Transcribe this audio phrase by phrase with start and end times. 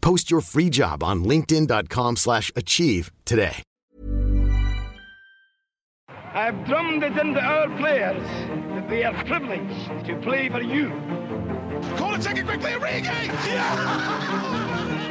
[0.00, 3.62] Post your free job on linkedin.com/achieve slash achieve today.
[6.32, 8.22] I've drummed it into our players
[8.74, 10.90] that they are privileged to play for you.
[11.96, 13.30] Call it, take it quickly, Origi!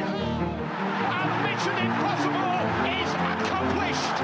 [1.10, 4.16] And Mission Impossible is accomplished.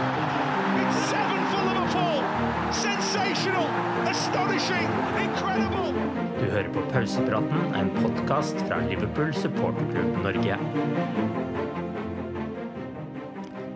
[0.81, 2.25] It's seven for Liverpool.
[2.73, 3.67] Sensational,
[4.09, 4.89] astonishing,
[5.21, 6.26] incredible.
[6.37, 10.59] Du hører på Pausepraten, en podkast fra Liverpool supporterklubb Norge.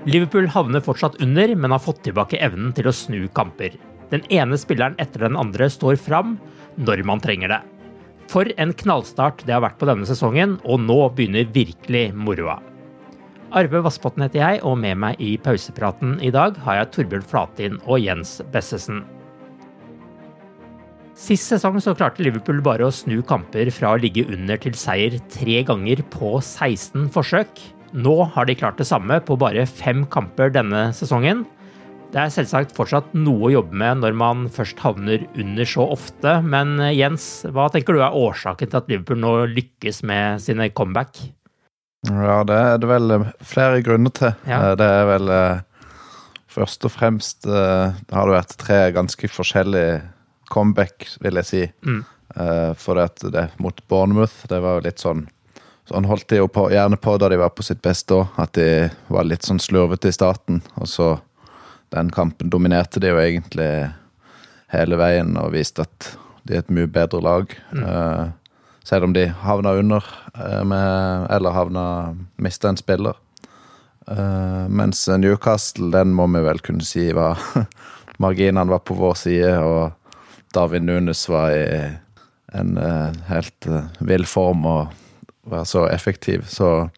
[0.05, 3.78] Liverpool havner fortsatt under, men har fått tilbake evnen til å snu kamper.
[4.12, 6.34] Den ene spilleren etter den andre står fram
[6.77, 7.61] når man trenger det.
[8.28, 12.59] For en knallstart det har vært på denne sesongen, og nå begynner virkelig moroa.
[13.56, 17.81] Arve Vassbotn heter jeg, og med meg i pausepraten i dag har jeg Torbjørn Flatin
[17.87, 19.00] og Jens Bessesen.
[21.20, 25.19] Sist sesong så klarte Liverpool bare å snu kamper fra å ligge under til seier
[25.28, 27.60] tre ganger på 16 forsøk.
[27.92, 31.42] Nå har de klart det samme på bare fem kamper denne sesongen.
[32.10, 36.38] Det er selvsagt fortsatt noe å jobbe med når man først havner under så ofte,
[36.42, 40.70] men eh, Jens, hva tenker du er årsaken til at Liverpool nå lykkes med sine
[40.72, 41.20] comeback?
[42.09, 44.32] Ja, det er det vel eh, flere grunner til.
[44.48, 44.70] Ja.
[44.70, 45.34] Eh, Det er vel
[46.50, 50.00] først og fremst det har det vært tre ganske forskjellige
[50.50, 51.62] comeback, vil jeg si.
[51.87, 52.00] Mm.
[52.37, 55.28] Uh, For det, at det mot Bournemouth, det var jo litt sånn
[55.91, 58.37] Sånn holdt de jo på, gjerne på da de var på sitt beste òg.
[58.38, 60.60] At de var litt sånn slurvete i starten.
[60.78, 61.09] Og så
[61.91, 63.71] den kampen dominerte de jo egentlig
[64.71, 66.12] hele veien og viste at
[66.47, 67.56] de er et mye bedre lag.
[67.75, 68.28] Eh,
[68.87, 71.84] selv om de havna under eh, med Eller havna
[72.37, 73.19] mista en spiller.
[74.10, 77.39] Uh, mens Newcastle, den må vi vel kunne si var
[78.22, 80.00] Marginene var på vår side, og
[80.55, 81.66] David Nunes var i
[82.53, 84.88] en eh, helt eh, vill form og
[85.43, 86.44] var så effektiv.
[86.49, 86.88] Så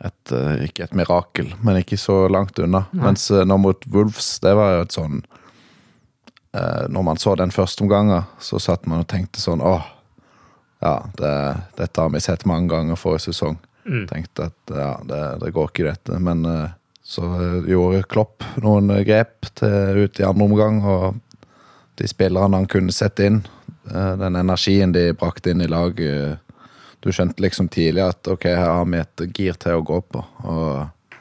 [0.00, 2.86] et, eh, ikke et mirakel, men ikke så langt unna.
[2.96, 5.22] Mens eh, nå mot Wolves, det var jo et sånn
[6.50, 9.84] Når man så den første omgangen, så satt man og tenkte sånn åh,
[10.82, 11.34] ja, det,
[11.78, 13.54] dette har vi sett mange ganger forrige sesong.
[14.10, 16.18] Tenkte at ja, det, det går ikke dette.
[16.18, 16.42] Men
[17.06, 17.28] så
[17.70, 21.20] gjorde Klopp noen grep til, ut i andre omgang, og
[22.00, 23.42] de spillerne han kunne sette inn,
[23.92, 26.38] eh, den energien de brakte inn i laget
[27.00, 30.20] Du skjønte liksom tidlig at ok, her har vi et gir til å gå på.
[30.44, 31.14] Og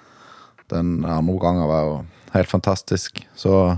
[0.68, 1.94] den andre omgangen var jo
[2.34, 3.22] helt fantastisk.
[3.32, 3.78] Så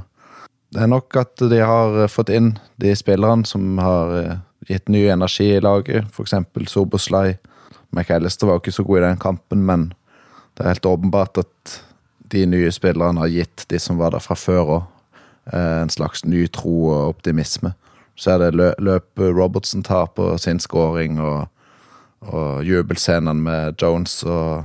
[0.74, 5.04] det er nok at de har fått inn de spillerne som har eh, gitt ny
[5.14, 6.10] energi i laget.
[6.18, 7.38] Eksempel Soboslai.
[7.92, 9.92] McAllister var jo ikke så god i den kampen, men
[10.58, 11.78] det er helt åpenbart at
[12.32, 14.84] de nye spillerne har gitt de som var der fra før òg,
[15.52, 17.74] en slags ny tro og optimisme.
[18.16, 21.48] Så er det lø løpet Robertson tar på sin scoring, og,
[22.22, 24.64] og jubelscenene med Jones og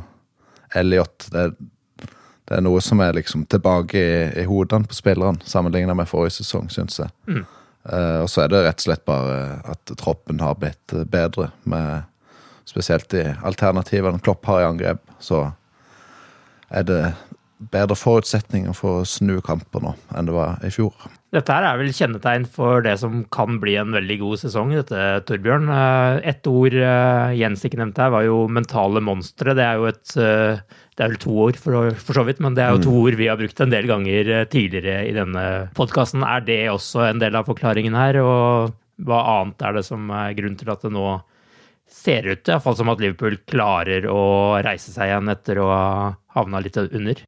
[0.74, 1.28] Elliot.
[1.32, 1.52] Det,
[2.46, 6.38] det er noe som er liksom tilbake i, i hodene på spillerne, sammenlignet med forrige
[6.40, 7.10] sesong, syns jeg.
[7.86, 9.38] Eh, og så er det rett og slett bare
[9.72, 12.04] at troppen har blitt bedre, med
[12.66, 15.02] spesielt de alternativene Klopp har i angrep.
[15.22, 15.46] Så
[16.68, 17.00] er det
[17.56, 20.92] bedre forutsetninger for å snu kamper nå enn det var i fjor.
[21.34, 25.00] Dette her er vel kjennetegn for det som kan bli en veldig god sesong, dette,
[25.28, 25.68] Torbjørn.
[26.24, 26.76] Ett ord
[27.36, 29.56] Jens ikke nevnte her, var jo mentale monstre.
[29.56, 32.64] Det er jo et Det er vel to ord, for, for så vidt, men det
[32.64, 33.00] er jo to mm.
[33.02, 36.24] ord vi har brukt en del ganger tidligere i denne podkasten.
[36.24, 38.20] Er det også en del av forklaringen her?
[38.22, 41.08] Og hva annet er det som er grunnen til at det nå
[41.90, 45.86] ser ut iallfall som at Liverpool klarer å reise seg igjen etter å ha
[46.36, 47.22] havna litt under?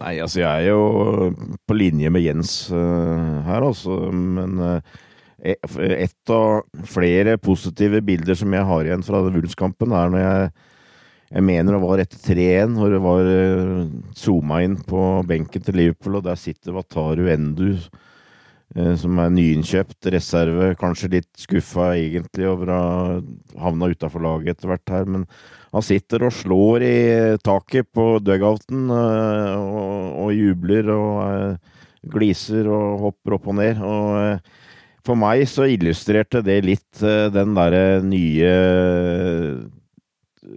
[0.00, 3.98] Nei, altså jeg er jo på linje med Jens uh, her, altså.
[4.16, 4.98] Men uh,
[5.40, 10.50] et av flere positive bilder som jeg har igjen fra Wulfskampen, er når jeg
[11.30, 15.76] jeg mener det var etter 3-1, hvor det var uh, zooma inn på benken til
[15.78, 17.76] Liverpool, og der sitter Wataru Endu
[18.70, 20.74] som er nyinnkjøpt reserve.
[20.78, 23.16] Kanskje litt skuffa egentlig over å ha
[23.64, 25.24] havna utafor laget etter hvert her, men
[25.70, 27.00] han sitter og slår i
[27.42, 31.76] taket på dugouten eh, og, og jubler og eh,
[32.10, 33.82] gliser og hopper opp og ned.
[33.82, 37.02] Og for meg så illustrerte det litt
[37.34, 38.54] den derre nye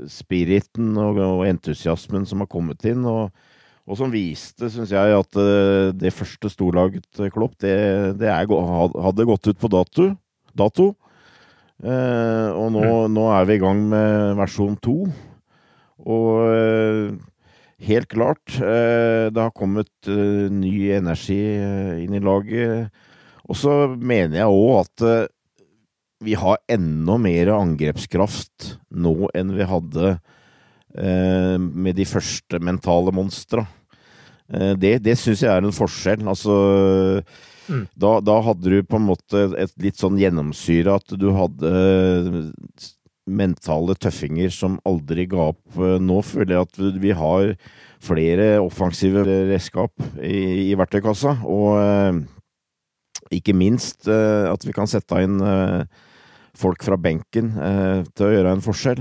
[0.10, 3.06] spiriten og entusiasmen som har kommet inn.
[3.06, 3.32] og
[3.84, 7.74] og som viste, syns jeg, at eh, det første storlaget til Klopp, det,
[8.20, 10.14] det er, hadde gått ut på dato.
[10.56, 10.94] dato.
[11.84, 13.12] Eh, og nå, mm.
[13.12, 14.98] nå, er vi i gang med versjon to.
[16.00, 17.12] Og eh,
[17.90, 21.42] helt klart, eh, det har kommet eh, ny energi
[22.06, 22.88] inn i laget.
[23.52, 25.08] Og så mener jeg òg at
[26.24, 30.33] vi har enda mer angrepskraft nå enn vi hadde Eh,
[30.94, 33.64] med de første mentale monstra.
[34.52, 36.26] Eh, det, det syns jeg er en forskjell.
[36.30, 36.56] Altså
[37.68, 37.86] mm.
[37.96, 41.72] da, da, hadde du på en måte et litt sånn gjennomsyre at du hadde
[43.24, 45.64] mentale tøffinger som aldri ga opp.
[45.78, 47.56] Eh, nå føler jeg at vi har
[48.04, 52.26] flere offensive redskap i, i verktøykassa, og
[53.32, 55.38] ikke minst at vi kan sette inn
[56.60, 57.54] folk fra benken
[58.12, 59.00] til å gjøre en forskjell.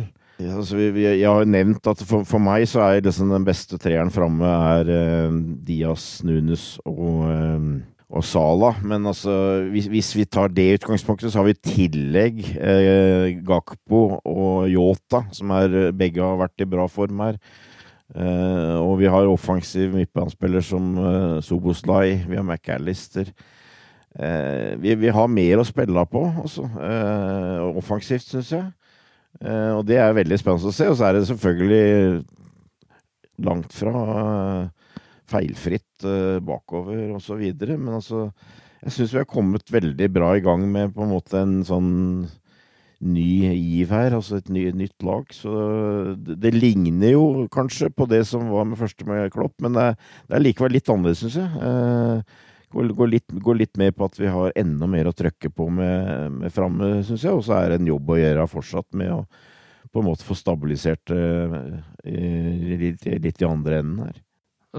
[0.50, 3.79] Altså vi, vi, jeg har nevnt at for, for meg så er liksom den beste
[3.81, 7.67] treeren framme er eh, Diaz, Nunes og, eh,
[8.12, 8.75] og Sala.
[8.83, 9.35] Men altså,
[9.73, 15.25] hvis, hvis, vi tar det utgangspunktet, så har vi i tillegg eh, Gakpo og Yota,
[15.37, 17.41] som er, begge har vært i bra form her.
[18.12, 23.33] Eh, og vi har offensiv midtbanespiller som eh, Soboslai, vi har McAllister.
[24.19, 26.69] Eh, vi, vi, har mer å spille på, altså.
[27.73, 28.69] Offensivt, syns jeg.
[29.43, 30.89] Uh, og det er veldig spennende å se.
[30.91, 32.23] Og så er det selvfølgelig
[33.43, 34.99] langt fra uh,
[35.31, 37.79] feilfritt uh, bakover og så videre.
[37.81, 38.29] Men altså,
[38.85, 41.91] jeg syns vi har kommet veldig bra i gang med på en måte en sånn
[43.03, 45.27] ny giv her, altså et ny, nytt lag.
[45.35, 45.50] Så
[46.23, 49.89] det, det, ligner jo kanskje på det som var med første med Klopp, men det,
[50.29, 51.50] det er likevel litt annerledes, syns jeg.
[51.59, 55.52] Uh, går, går, litt, går, litt, med på at vi har enda mer å trøkke
[55.52, 57.36] på med, med framme, syns jeg.
[57.36, 59.22] Og så er det en jobb å gjøre fortsatt med å
[59.92, 61.56] på en måte få stabilisert uh,
[62.04, 64.20] litt, litt, i andre enden her.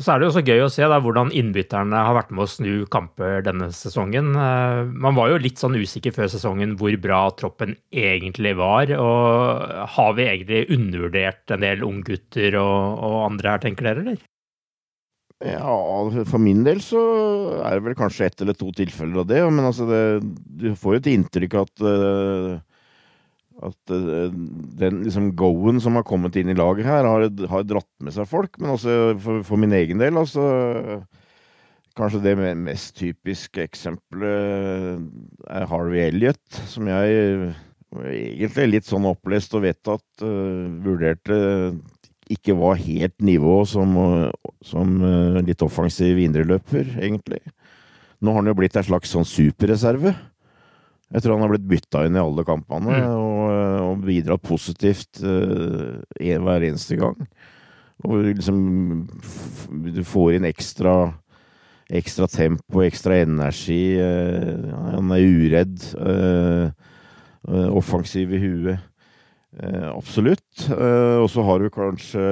[0.01, 2.49] Så er det jo så gøy å se da, hvordan innbytterne har vært med å
[2.49, 4.31] snu kamper denne sesongen.
[4.33, 8.89] Uh, man var jo litt sånn usikker før sesongen hvor bra troppen egentlig var.
[8.97, 14.23] Og har vi egentlig undervurdert en del unggutter og, og andre her, tenker dere, eller?
[15.43, 15.75] Ja,
[16.29, 16.99] for min del så
[17.65, 19.41] er det vel kanskje ett eller to tilfeller av det.
[19.49, 20.03] Men altså, det,
[20.61, 22.53] du får jo et inntrykk at uh,
[23.63, 24.31] at uh,
[24.79, 28.29] den liksom go-en som har kommet inn i laget her, har, har dratt med seg
[28.29, 28.55] folk.
[28.59, 31.03] Men også for, for, min egen del, altså
[31.93, 35.03] Kanskje det mest typiske eksempelet
[35.45, 37.51] er Harvey Elliot, som jeg
[37.93, 41.37] egentlig er litt sånn opplest og vedtatt uh, vurderte
[42.31, 43.95] ikke var helt nivå som,
[44.63, 47.41] som eh, litt offensiv indreløper, egentlig.
[48.23, 50.13] Nå har han jo blitt en slags sånn superreserve.
[51.13, 53.09] Jeg tror han har blitt bytta inn i alle kampene mm.
[53.11, 57.19] og, eh, og, bidratt positivt uh, hver eneste gang.
[58.03, 58.57] Og liksom
[59.83, 61.13] Du får inn ekstra,
[61.93, 63.99] ekstra tempo, ekstra energi.
[63.99, 65.77] Uh, han er uredd.
[65.99, 66.73] Uh,
[67.75, 68.92] offensiv i huet.
[69.59, 70.65] Eh, absolutt.
[70.69, 72.23] Eh, og så har du kanskje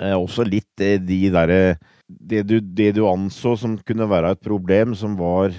[0.00, 1.76] eh, også litt de derre
[2.08, 5.52] det, det, du anså som kunne være et problem, som var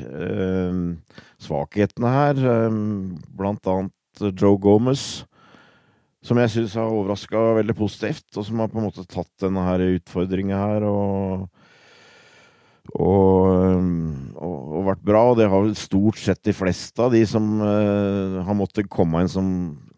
[1.38, 2.40] svakhetene her,
[3.38, 5.28] blant annet Joe Gomez,
[6.26, 9.62] som jeg syns har overraska veldig positivt, og som har på en måte tatt denne
[9.68, 11.46] her utfordringa her og
[12.98, 13.46] og,
[14.34, 15.20] og, og, vært bra.
[15.30, 19.30] Og det har vel stort sett de fleste av de som har måttet komme inn
[19.30, 19.52] som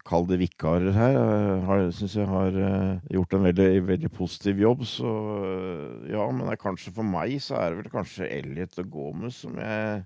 [0.06, 4.86] kall det vikarer her, uh, syns jeg har uh, gjort en veldig, veldig positiv jobb.
[4.88, 8.80] Så uh, ja, men det er kanskje for meg så er det vel kanskje Elliot
[8.82, 10.00] og Gomez som jeg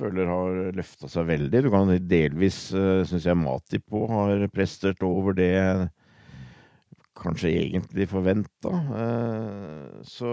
[0.00, 1.64] føler har løfta seg veldig.
[1.66, 5.50] Du kan delvis, syns jeg, Mati på har prestert over det
[7.18, 8.70] kanskje egentlig forventa.
[10.06, 10.30] Så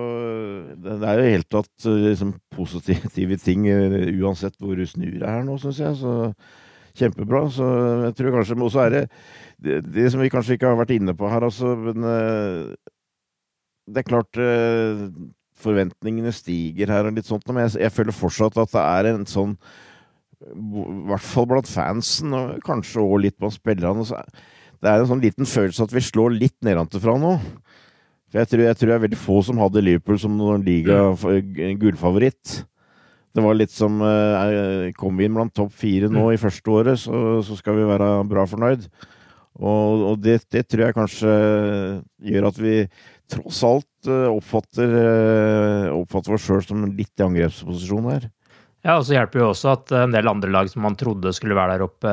[0.77, 3.65] det er jo helt tatt liksom, positive ting
[4.21, 5.97] uansett hvor du snur deg her nå, syns jeg.
[6.05, 6.13] Så
[6.97, 7.45] kjempebra.
[7.53, 7.69] Så
[8.07, 9.03] jeg tror kanskje også er det,
[9.63, 12.75] det, det som vi kanskje ikke har vært inne på her, altså, men uh,
[13.87, 15.07] Det er klart uh,
[15.57, 19.25] forventningene stiger her og litt sånt, men jeg, jeg, føler fortsatt at det er en
[19.29, 19.55] sånn
[20.43, 24.05] I hvert fall blant fansen, og kanskje òg litt blant spillerne.
[24.83, 27.37] det er en sånn liten følelse at vi slår litt nedanfra nå.
[28.27, 32.57] For jeg tror, jeg tror det er veldig få som hadde Liverpool som noen liga-gullfavoritt.
[33.35, 36.31] Det var litt som eh, Kom vi inn blant topp fire nå mm.
[36.35, 38.87] i første året, så, så, skal vi være bra fornøyd.
[39.57, 41.35] Og, og det, det, tror jeg kanskje
[42.29, 42.73] gjør at vi
[43.31, 48.27] tross alt eh, oppfatter, eh, oppfatter oss sjøl som litt i angrepsposisjon her.
[48.85, 51.57] Ja, og så hjelper jo også at en del andre lag som man trodde skulle
[51.57, 52.11] være der oppe,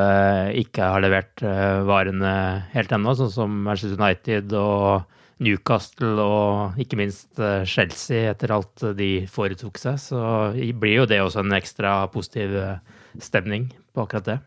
[0.58, 1.44] ikke har levert
[1.86, 2.32] varene
[2.72, 5.04] helt ennå, sånn som Manchester United og
[5.42, 10.00] Newcastle og ikke minst eh, Chelsea etter alt de foretok seg.
[10.00, 10.18] Så
[10.54, 12.76] blir jo det også en ekstra positiv eh,
[13.22, 14.40] stemning på akkurat det.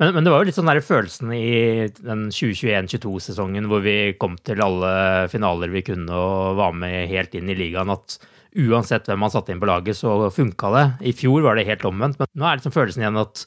[0.00, 4.34] Men, men det var jo litt sånn der følelsen i den 2021-22-sesongen hvor vi kom
[4.42, 4.94] til alle
[5.30, 8.16] finaler vi kunne og var med helt inn i ligaen, at
[8.54, 10.84] uansett hvem man satte inn på laget, så funka det.
[11.10, 13.44] I fjor var det helt omvendt, men nå er liksom følelsen igjen at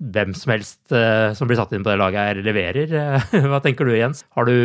[0.00, 2.96] hvem som helst uh, som blir satt inn på det laget, her leverer.
[3.52, 4.24] Hva tenker du, Jens?
[4.36, 4.56] Har du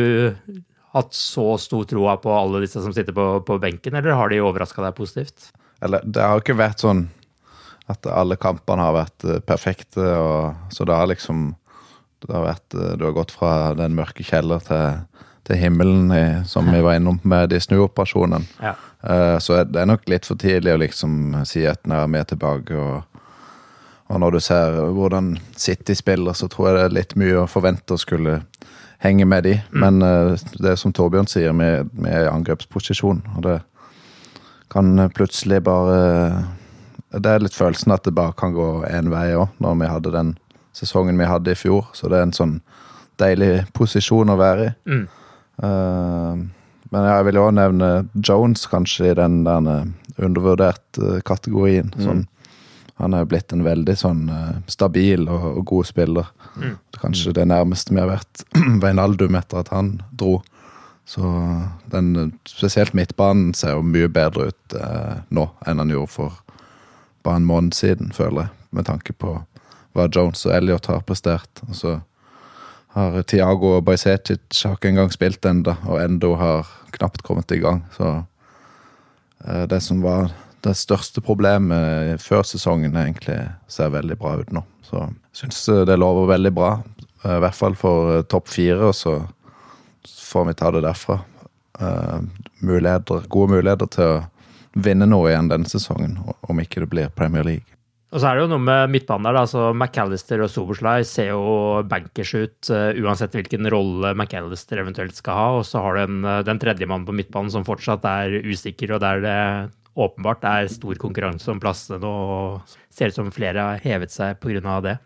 [0.96, 4.42] hatt så stor troa på alle disse som sitter på, på benken, eller har de
[4.44, 5.52] overraska deg positivt?
[5.84, 7.08] Eller, det har jo ikke vært sånn
[7.92, 11.52] at alle kampene har vært uh, perfekte, og, så det har liksom
[12.26, 15.04] det har vært, uh, Du har gått fra den mørke kjeller til,
[15.46, 18.48] til himmelen, i, som vi var innom med de snuoperasjonene.
[18.64, 18.74] Ja.
[19.06, 22.24] Uh, så det er nok litt for tidlig å liksom si at nå er vi
[22.32, 22.80] tilbake.
[22.80, 23.04] og
[24.06, 27.50] og når du ser hvordan City spiller, så tror jeg det er litt mye å
[27.50, 28.36] forvente å skulle
[29.06, 29.56] henge med de.
[29.72, 29.80] Mm.
[29.84, 33.24] Men uh, det er som Torbjørn sier, vi er i angrepsposisjon.
[33.38, 33.60] Og det
[34.74, 36.44] kan plutselig bare
[37.16, 40.12] Det er litt følelsen at det bare kan gå én vei òg, når vi hadde
[40.12, 40.34] den
[40.76, 41.86] sesongen vi hadde i fjor.
[41.96, 42.58] Så det er en sånn
[43.22, 44.74] deilig posisjon å være i.
[44.92, 45.06] Mm.
[45.64, 46.44] Uh,
[46.92, 49.88] men jeg vil òg nevne Jones, kanskje, i den der
[50.22, 51.94] undervurdert kategorien.
[51.96, 52.04] Mm.
[52.04, 52.26] Sånn
[53.02, 56.30] han er jo blitt en veldig sånn uh, stabil og, og, god spiller.
[56.56, 56.76] Mm.
[57.02, 58.46] Kanskje det nærmeste vi har vært
[58.84, 60.40] Veinaldum etter at han dro.
[61.06, 61.22] Så
[61.92, 66.40] den, spesielt midtbanen ser jo mye bedre ut eh, nå enn han gjorde for
[67.26, 68.54] bare en måned siden, føler jeg.
[68.76, 69.36] Med tanke på
[69.96, 71.62] hva Jones og Elliot har prestert.
[71.70, 71.94] Og så
[72.96, 77.62] har Tiago og Bajsetic har ikke engang spilt ennå, og Endo har knapt kommet i
[77.62, 77.84] gang.
[77.94, 78.10] Så
[79.46, 80.34] eh, det som var
[80.66, 83.38] det største problemet før sesongen egentlig
[83.72, 84.66] ser veldig bra ut nå.
[84.86, 86.72] Så jeg syns det lover veldig bra.
[87.26, 89.18] I hvert fall for eh, topp fire, og så
[90.06, 91.22] får vi ta det derfra.
[92.64, 94.20] Muligheter, gode muligheter til å
[94.76, 97.76] vinne noe igjen denne sesongen, om ikke det blir Premier League.
[98.14, 99.42] Og så er det jo noe med midtbanen der.
[99.42, 105.40] altså McAllister og Soberslay ser jo bankers ut uh, uansett hvilken rolle McAllister eventuelt skal
[105.40, 105.48] ha.
[105.58, 109.26] Og så har du en, den tredjemannen på midtbanen som fortsatt er usikker, og der
[109.26, 109.40] det
[109.96, 114.40] åpenbart er stor konkurranse om plassene nå, og ser ut som flere har hevet seg
[114.44, 114.80] pga.
[114.84, 114.98] det.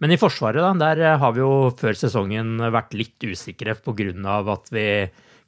[0.00, 4.40] Men i Forsvaret, da, der har vi jo før sesongen vært litt usikre pga.
[4.52, 4.88] at vi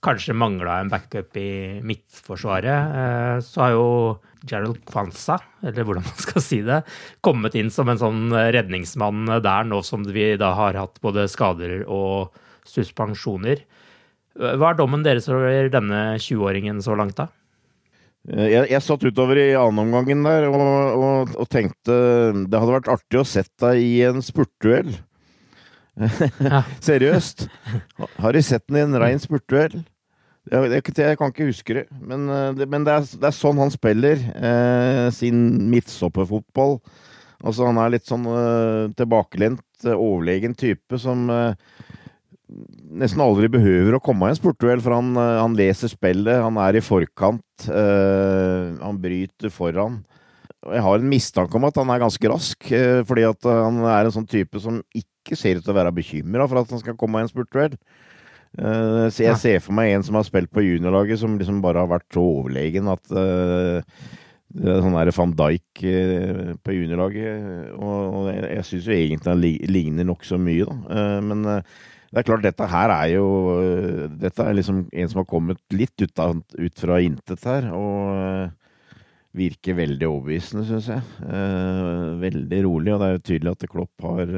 [0.04, 2.96] kanskje mangla en backup i midtforsvaret.
[3.00, 3.86] Eh, så har jo
[4.46, 6.82] Gerald Kwanza, eller hvordan man skal si det,
[7.24, 11.82] kommet inn som en sånn redningsmann der, nå som vi da har hatt både skader
[11.88, 13.64] og suspensjoner.
[14.36, 17.30] Hva er dommen deres over denne 20-åringen så langt, da?
[18.26, 21.96] Eh, jeg, jeg, satt utover i annenomgangen der og, og, og, tenkte
[22.46, 24.96] det hadde vært artig å sett deg i en spurtduell.
[25.96, 26.64] Ja.
[26.88, 27.46] Seriøst.
[28.20, 29.78] Har de sett den i en rein spurtduell?
[30.46, 33.34] Jeg, jeg, jeg, kan ikke huske det, men, eh, det, men det, er, det, er,
[33.34, 35.40] sånn han spiller eh, sin
[35.72, 36.78] midtstopperfotball.
[37.42, 41.58] Altså, han er litt sånn eh, tilbakelent, overlegen type som eh,
[42.46, 46.58] nesten aldri behøver å komme i en spurtduell, for han, eh, han, leser spillet, han
[46.62, 50.02] er i forkant, øh, han bryter foran.
[50.66, 54.06] Jeg har en mistanke om at han er ganske rask, øh, fordi at han er
[54.06, 56.98] en sånn type som ikke ser ut til å være bekymra for at han skal
[56.98, 57.74] komme i en spurtduell.
[58.56, 61.82] Uh, så jeg ser for meg en som har spilt på juniorlaget, som liksom bare
[61.82, 63.82] har vært så overlegen at øh,
[64.56, 65.82] er sånn der van Dijk
[66.64, 67.74] på juniorlaget.
[67.74, 71.02] Og, og jeg, jeg syns jo egentlig han ligner nokså mye, da.
[71.26, 71.44] Men
[72.16, 73.26] det er klart, dette her er jo
[74.16, 77.68] Dette er liksom en som har kommet litt ut, av, ut fra intet her.
[77.76, 78.48] Og
[79.36, 81.02] virker veldig overbevisende, syns jeg.
[82.22, 84.32] Veldig rolig, og det er jo tydelig at Klopp har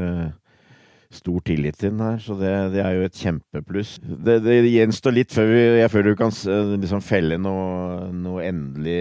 [1.14, 3.94] stor tillit til den her, så det, det er jo et kjempepluss.
[4.02, 6.34] Det, det gjenstår litt før vi, jeg føler du kan
[6.82, 8.98] liksom felle noe, noe endelig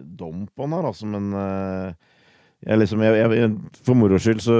[0.00, 1.28] dom på den her, altså, men
[2.66, 3.52] jeg liksom, jeg, jeg,
[3.84, 4.56] For moro skyld så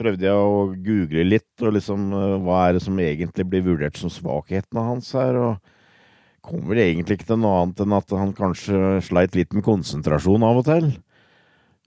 [0.00, 3.98] prøvde jeg å google litt, og liksom uh, hva er det som egentlig blir vurdert
[4.00, 8.34] som svakhetene hans her, og kom vel egentlig ikke til noe annet enn at han
[8.36, 10.90] kanskje sleit litt med konsentrasjon av og til.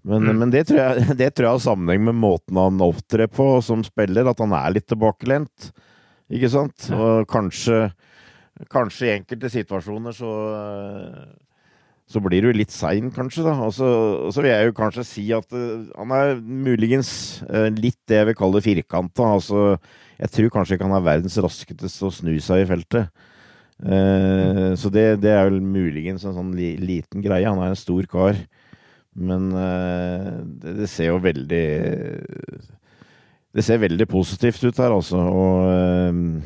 [0.01, 0.39] Men, mm.
[0.41, 3.83] men det, tror jeg, det, tror jeg, har sammenheng med måten han opptrer på som
[3.87, 5.71] spiller, at han er litt tilbakelent.
[6.29, 6.89] Ikke sant?
[6.93, 7.87] Og kanskje,
[8.71, 10.33] kanskje i enkelte situasjoner så
[12.09, 13.43] så blir du litt sein, kanskje.
[13.45, 13.53] da.
[13.67, 13.87] Og så,
[14.25, 17.11] og så, vil jeg jo kanskje si at uh, han er muligens
[17.45, 19.27] uh, litt det jeg vil kalle firkanta.
[19.37, 19.65] Altså,
[20.17, 23.27] jeg tror kanskje ikke han er verdens raskeste å snu seg i feltet.
[23.79, 27.45] Uh, så det, det, er vel muligens en sånn li, liten greie.
[27.45, 28.41] Han er en stor kar.
[29.19, 31.63] Men det, det, ser jo veldig
[33.57, 35.19] Det ser veldig positivt ut her, altså.
[35.19, 36.45] Og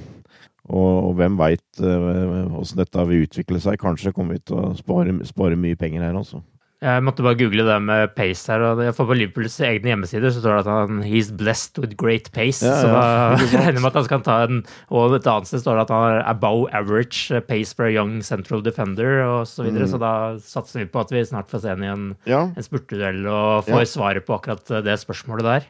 [0.69, 3.79] og, og hvem veit åssen uh, dette vil utvikle seg.
[3.81, 6.43] Kanskje kommer vi til å spare, spare mye penger her også.
[6.83, 8.59] Jeg måtte bare google det med pace her.
[8.59, 11.95] og jeg får på Liverpools egne hjemmesider så står det at han he's blessed with
[11.99, 12.59] great pace.
[12.65, 13.03] Ja, så da
[13.39, 15.93] regner jeg med at han skal ta en Og et annet sted står det at
[15.95, 19.87] han har above average pace for a young central defender og så videre.
[19.87, 19.93] Mm.
[19.93, 22.45] Så da satser vi på at vi snart får se ham i en, ja.
[22.51, 23.91] en spurtduell og får ja.
[23.95, 25.69] svaret på akkurat det spørsmålet der.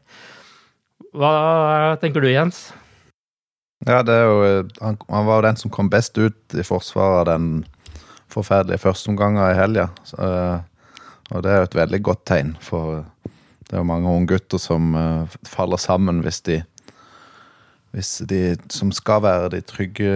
[1.13, 1.35] Hva
[2.01, 2.71] tenker du, Jens?
[3.85, 4.35] Ja, det jo,
[4.79, 7.47] han, han var jo den som kom best ut i forsvaret av den
[8.31, 9.89] forferdelige førsteomgangen i helga.
[10.17, 10.61] Uh,
[11.33, 13.03] og det er jo et veldig godt tegn, for
[13.67, 14.93] det er jo mange unge gutter som
[15.47, 16.61] faller sammen hvis de
[17.93, 20.13] Hvis de som skal være de trygge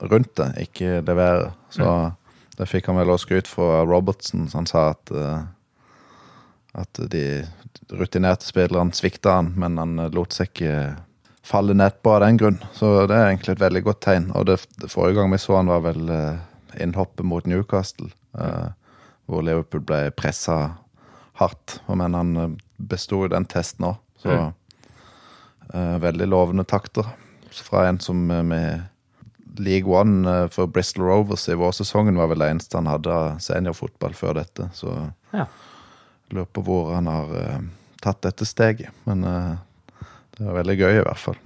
[0.00, 1.50] rundt det, ikke leverer.
[1.68, 2.14] Så mm.
[2.56, 4.48] det fikk han vel også skryt fra Robertson.
[4.48, 5.12] som sa at
[6.76, 7.46] at de
[7.96, 10.72] rutinerte spillerne svikta han, men han lot seg ikke
[11.46, 12.58] faller nedpå av den grunn.
[12.74, 14.30] Så det er egentlig et veldig godt tegn.
[14.34, 16.40] Og det, det forrige gang vi så han var vel uh,
[16.82, 18.72] innhoppet mot Newcastle, uh,
[19.30, 20.56] hvor Liverpool ble pressa
[21.38, 21.78] hardt.
[21.86, 27.06] Men han besto jo den testen òg, så uh, veldig lovende takter
[27.56, 28.82] fra en som med
[29.62, 34.18] League One for Bristol Rovers i vårsesongen var vel det eneste han hadde av seniorfotball
[34.18, 34.66] før dette.
[34.76, 34.90] Så
[35.30, 35.46] ja.
[36.34, 37.32] lurer på hvor han har
[38.04, 38.92] tatt dette steget.
[39.08, 39.24] Men
[40.36, 41.38] det var veldig gøy, i hvert fall.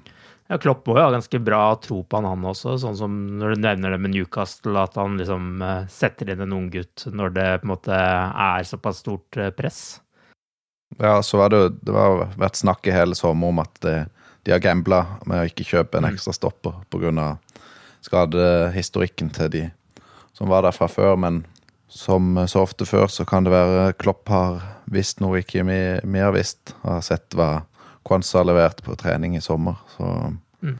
[0.51, 2.75] Ja, Klopp må jo ha ganske bra tro på han, han også.
[2.83, 6.57] Sånn som når du nevner det med Newcastle, at han liksom eh, setter inn en
[6.57, 10.01] ung gutt når det på en måte er såpass stort eh, press.
[10.99, 13.95] Ja, så var det, det har vært snakk i hele sommer om at det,
[14.43, 16.17] de har gambla med å ikke kjøpe en mm.
[16.17, 17.29] ekstra stopper pga.
[18.03, 19.65] skadehistorikken til de
[20.35, 21.15] som var der fra før.
[21.15, 21.45] Men
[21.87, 26.23] som så ofte før, så kan det være Klopp har visst noe ikke vi, vi
[26.27, 26.75] har visst.
[26.83, 27.61] Har sett hva
[28.07, 29.77] Kwanza levert på trening i sommer.
[29.97, 30.09] Så
[30.65, 30.79] mm.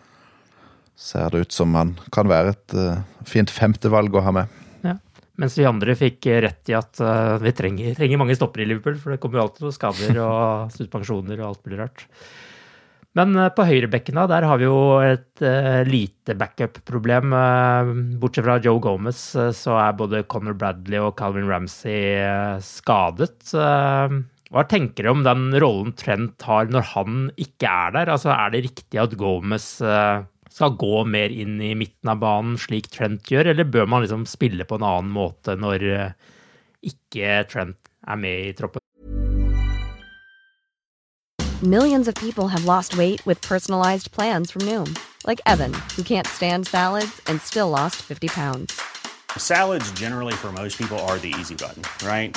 [0.97, 4.61] ser det ut som han kan være et uh, fint femtevalg å ha med.
[4.87, 4.97] Ja.
[5.41, 8.97] Mens vi andre fikk rett i at uh, vi trenger, trenger, mange stopper i Liverpool,
[9.01, 10.47] for det kommer jo alltid noen skader og
[10.79, 12.07] suspensjoner og alt mulig rart.
[13.19, 15.45] Men uh, på høyrebekken da, der har vi jo et
[15.91, 17.37] lite backup-problem.
[18.21, 19.23] bortsett fra Joe Gomez
[19.57, 22.17] så er både Conor Bradley og Calvin Ramsey
[22.65, 23.43] skadet.
[24.51, 28.11] Hva tenker du om den rollen Trent har når han ikke er der?
[28.11, 32.57] Altså, Er det riktig at Gomez uh, skal gå mer inn i midten av banen,
[32.59, 36.11] slik Trent gjør, eller bør man liksom spille på en annen måte når uh,
[36.83, 38.83] ikke Trent er med i troppen?
[41.63, 44.97] Millions of people have lost weight with personalized plans from Noom.
[45.25, 48.81] Like Evan, who can't stand salads and still lost 50 pounds.
[49.37, 52.37] Salads generally for most people are the easy button, right?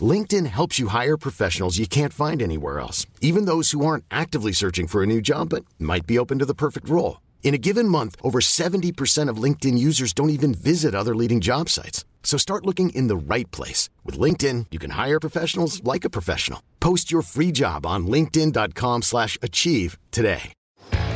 [0.00, 4.52] LinkedIn helps you hire professionals you can't find anywhere else, even those who aren't actively
[4.52, 7.20] searching for a new job but might be open to the perfect role.
[7.42, 11.68] In a given month, over 70% of LinkedIn users don't even visit other leading job
[11.68, 12.04] sites.
[12.22, 13.90] So start looking in the right place.
[14.04, 16.62] With LinkedIn, you can hire professionals like a professional.
[16.78, 20.52] Post your free job on linkedin.com slash achieve today.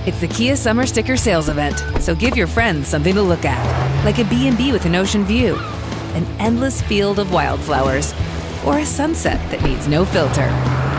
[0.06, 4.04] It's the Kia Summer Sticker Sales Event, so give your friends something to look at.
[4.04, 5.54] Like a B&B with an ocean view,
[6.14, 8.12] an endless field of wildflowers,
[8.66, 10.48] or a sunset that needs no filter.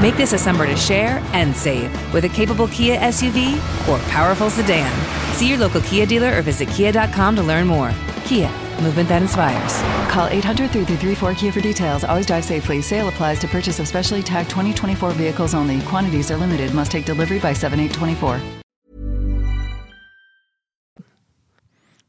[0.02, 3.56] Make this a summer to share and save with a capable Kia SUV
[3.88, 4.92] or powerful sedan.
[5.34, 7.92] See your local Kia dealer or visit kia.com to learn more.
[8.26, 8.50] Kia,
[8.82, 9.82] movement that inspires.
[10.12, 12.04] Call 800 334 Kia for details.
[12.04, 12.82] Always drive safely.
[12.82, 15.82] Sale applies to purchase of specially tagged 2024 vehicles only.
[15.82, 16.74] Quantities are limited.
[16.74, 18.40] Must take delivery by 7824.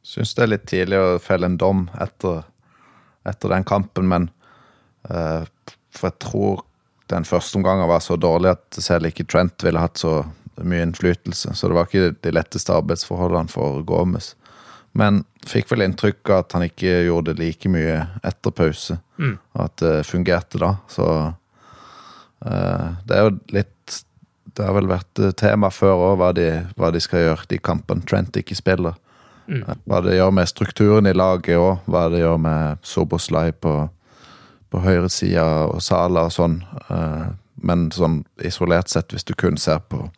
[0.06, 2.44] Syns det er litt tidlig å felle en dom etter,
[3.26, 4.28] etter den kampen, men
[5.06, 6.64] For jeg tror
[7.10, 10.24] den første omgangen var så dårlig at selv ikke Trent ville hatt så
[10.64, 11.54] mye innflytelse.
[11.54, 14.32] Så det var ikke de letteste arbeidsforholdene for Gomez.
[14.96, 18.98] Men fikk vel inntrykk av at han ikke gjorde det like mye etter pause.
[19.20, 19.36] Mm.
[19.60, 20.72] At det fungerte da.
[20.90, 23.72] Så uh, det er jo litt
[24.56, 26.46] Det har vel vært tema før òg, hva, de,
[26.80, 28.94] hva de skal gjøre de kampene Trent ikke spiller.
[29.46, 29.66] Mm.
[29.84, 33.74] Hva det gjør med strukturen i laget òg, hva det gjør med Soboslai på,
[34.76, 36.60] på høyresida og Sala og sånn.
[36.90, 40.10] Eh, Men sånn isolert sett, hvis du kun ser på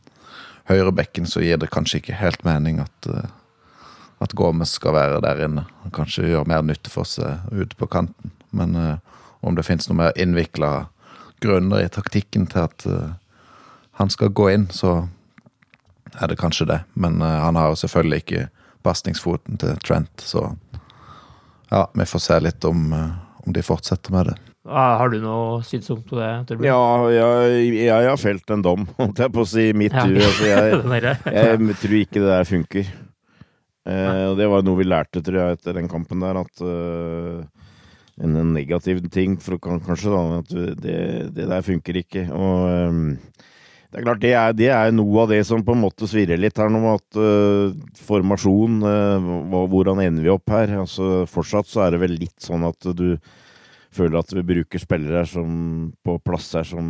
[0.67, 3.29] høyrebekken, så gir det kanskje ikke helt mening at, eh,
[4.21, 5.65] at Gomez skal være der inne.
[5.85, 8.33] Han kanskje gjør mer nytte for seg ute på kanten.
[8.51, 8.97] Men eh,
[9.41, 10.89] om det finnes noe mer innvikla
[11.41, 12.85] grunner i taktikken til at
[13.93, 15.07] han skal gå inn, så
[16.21, 16.81] er det kanskje det.
[16.95, 18.49] Men han har jo selvfølgelig ikke
[18.83, 20.59] pasningsfoten til Trent, så
[21.71, 22.93] ja, vi får se litt om,
[23.47, 24.48] om de fortsetter med det.
[24.69, 26.59] Ah, Har du noe synspunkt på det?
[26.67, 26.79] Ja,
[27.13, 30.05] jeg, jeg har felt en dom, holdt jeg på å si, mitt Ja.
[30.05, 30.21] hue.
[30.21, 32.91] Altså, jeg, jeg tror ikke det der funker.
[33.89, 37.41] Eh, og det var noe vi lærte, tror jeg, etter den kampen der, at uh,
[38.21, 40.53] en, en negativ ting for, kanskje, da, at
[40.85, 40.99] det,
[41.39, 42.27] det der funker ikke.
[42.37, 43.03] Og um,
[43.89, 46.37] det er klart, det er, det er noe av det som på en måte svirrer
[46.37, 47.73] litt her nå, at uh,
[48.05, 50.77] formasjon, uh, hvordan ender vi opp her?
[50.83, 53.15] Altså, fortsatt så er det vel litt sånn at du
[53.95, 55.53] føler at vi bruker spillere som,
[56.05, 56.89] på plasser som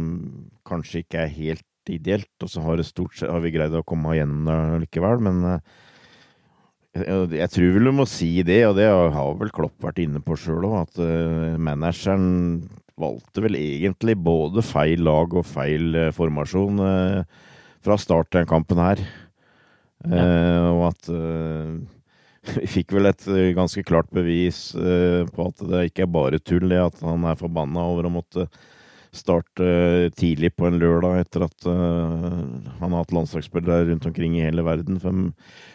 [0.69, 3.85] kanskje ikke er helt ideelt, og så har, det stort sett, har vi greid å
[3.87, 5.77] komme gjennom det likevel, men eh,
[6.99, 10.21] jeg, jeg tror vel du må si det, og det har vel Klopp vært inne
[10.25, 12.67] på sjøl òg, at uh, manageren
[12.99, 17.47] valgte vel egentlig både feil lag og feil uh, formasjon uh,
[17.85, 19.05] fra start den kampen her.
[20.07, 21.09] Eh, og at
[22.57, 26.41] vi fikk vel et eh, ganske klart bevis eh, på at det ikke er bare
[26.41, 28.49] tull, det at han er forbanna over å måtte
[29.15, 34.45] starte eh, tidlig på en lørdag etter at han har hatt landslagsspillere rundt omkring i
[34.47, 35.01] hele verden.
[35.03, 35.15] For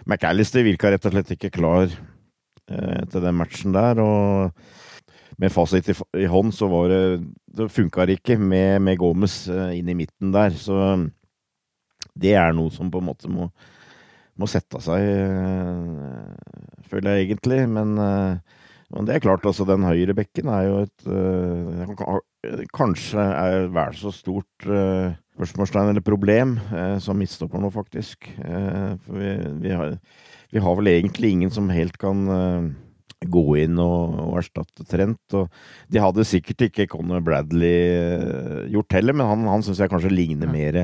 [0.06, 1.90] McAllister virka rett og slett ikke klar
[2.64, 4.00] etter den matchen der.
[4.00, 4.54] og
[5.42, 7.00] med fasit i, hånd så var det
[7.58, 10.54] Det funka ikke med, med Gomez inn i midten der.
[10.56, 10.78] Så
[12.14, 13.50] det er noe som på en måte må,
[14.40, 17.64] må sette seg, eh, føler jeg egentlig.
[17.70, 18.60] Men, eh,
[18.94, 22.22] men det er klart, altså den høyre bekken er jo et eh,
[22.76, 26.58] Kanskje er vel så stort spørsmålstegn eller problem
[27.00, 28.28] som midtstopper nå, faktisk.
[28.36, 29.30] For vi,
[29.64, 29.94] vi, har,
[30.52, 32.28] vi har vel egentlig ingen som helt kan
[33.24, 35.24] gå inn og, og erstatte Trent.
[35.40, 35.48] Og
[35.88, 40.52] de hadde sikkert ikke Conor Bradley gjort heller, men han, han syns jeg kanskje ligner
[40.52, 40.84] mer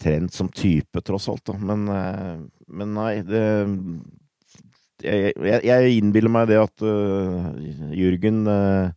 [0.00, 1.44] Trent som type, tross alt.
[1.50, 1.58] Da.
[1.58, 3.44] Men, eh, men nei, det
[5.00, 7.46] Jeg, jeg, jeg innbiller meg det at uh,
[7.96, 8.90] Jürgen uh,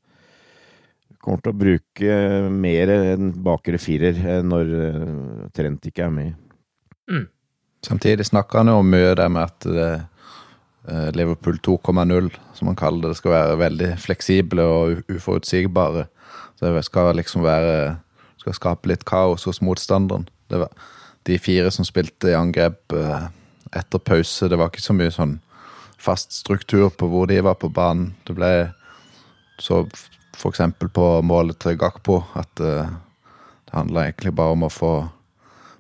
[1.24, 2.16] kommer til å bruke
[2.52, 6.34] mer enn bakre firer eh, når uh, Trent ikke er med.
[7.08, 7.28] Mm.
[7.84, 9.88] Samtidig snakker han jo mye det med at det,
[10.88, 16.08] eh, Liverpool 2,0, som han kaller det, skal være veldig fleksible og uforutsigbare.
[16.60, 18.00] Så det skal liksom være
[18.44, 20.26] Skal skape litt kaos hos motstanderen.
[20.52, 20.70] Det var
[21.24, 23.28] de fire som spilte i angrep eh,
[23.74, 25.38] etter pause, det var ikke så mye sånn
[26.04, 28.12] fast struktur på hvor de var på banen.
[28.28, 28.52] Det ble
[29.62, 29.84] så
[30.36, 30.62] f.eks.
[30.94, 32.92] på målet til Gakpo at eh,
[33.64, 34.94] det handla egentlig bare om å få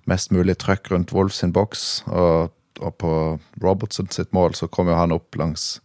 [0.09, 2.03] mest mulig trøkk rundt Wolf sin boks.
[2.07, 3.13] Og, og på
[3.63, 5.77] Robertson sitt mål så kom jo han opp langs,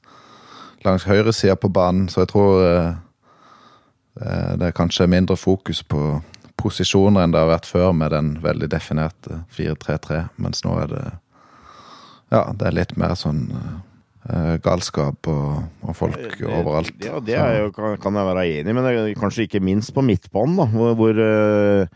[0.87, 2.95] langs høyresida på banen, så jeg tror eh,
[4.59, 6.21] det er kanskje mindre fokus på
[6.59, 11.05] posisjoner enn det har vært før med den veldig definerte 4-3-3, mens nå er det
[12.29, 13.47] Ja, det er litt mer sånn
[14.29, 16.93] uh, galskap og, og folk overalt.
[17.05, 20.05] Ja, det jo, kan, kan jeg være enig i, men det kanskje ikke minst på
[20.05, 21.89] midtbanen, da, hvor, hvor uh,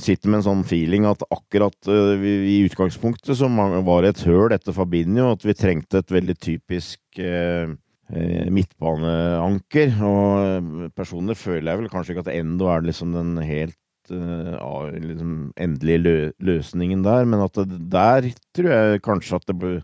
[0.00, 4.24] sitter med en sånn feeling at akkurat uh, vi, i utgangspunktet så var det et
[4.28, 7.70] høl etter Fabinho, at vi trengte et veldig typisk uh,
[8.10, 9.94] midtbaneanker.
[10.06, 13.78] Og personlig føler jeg vel kanskje ikke at Endo er liksom den helt
[14.10, 16.16] uh, liksom endelige lø
[16.50, 19.74] løsningen der, men at det, der tror jeg kanskje at det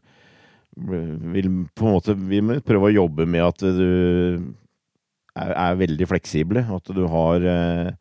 [0.76, 4.42] vil på en måte Vi må prøve å jobbe med at du
[5.36, 6.64] er, er veldig fleksible.
[6.72, 7.92] At du har uh,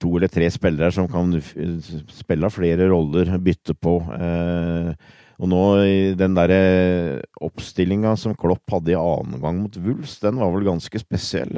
[0.00, 1.34] to eller tre spillere som kan
[2.10, 3.98] spille flere roller, bytte på.
[4.08, 4.94] Uh,
[5.40, 5.62] og nå
[6.18, 6.60] den derre
[7.42, 11.50] oppstillinga som Klopp hadde i annen gang mot Wulfs, den var vel ganske spesiell.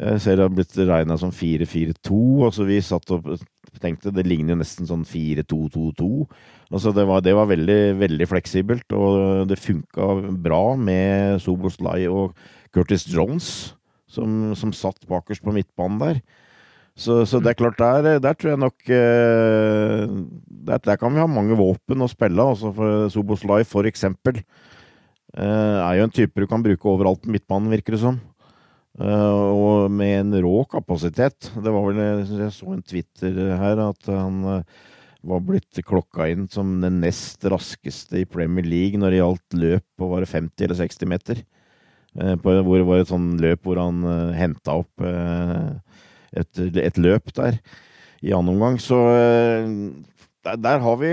[0.00, 2.20] Jeg ser det har blitt regna som 4-4-2.
[2.46, 3.28] Altså vi satt og
[3.82, 6.08] tenkte det ligner nesten sånn 4-2-2-2.
[6.72, 12.32] Altså det var, det var, veldig, veldig fleksibelt, og det funka bra med Soboslai og
[12.72, 13.74] Curtis Jones,
[14.08, 16.22] som, som satt bakerst på midtbanen der.
[16.92, 20.02] Så, så, det er klart, der, der tror jeg nok eh,
[20.68, 22.44] der, der, kan vi ha mange våpen å spille.
[22.44, 24.42] Altså for Soboslai, for eksempel,
[25.32, 28.20] eh, er jo en type du kan bruke overalt på midtbanen, virker det som.
[29.00, 31.48] Eh, og med en rå kapasitet.
[31.56, 34.60] Det var vel, Jeg så en Twitter her at han uh,
[35.24, 39.86] var blitt klokka inn som den nest raskeste i Premier League når det gjaldt løp
[39.96, 41.42] på bare 50 eller 60 meter.
[42.12, 45.06] På, hvor det var et sånn løp hvor han uh, henta opp
[46.32, 47.58] et, et, løp der
[48.22, 48.78] i annen omgang.
[48.80, 48.98] Så
[50.42, 51.12] der, der, har vi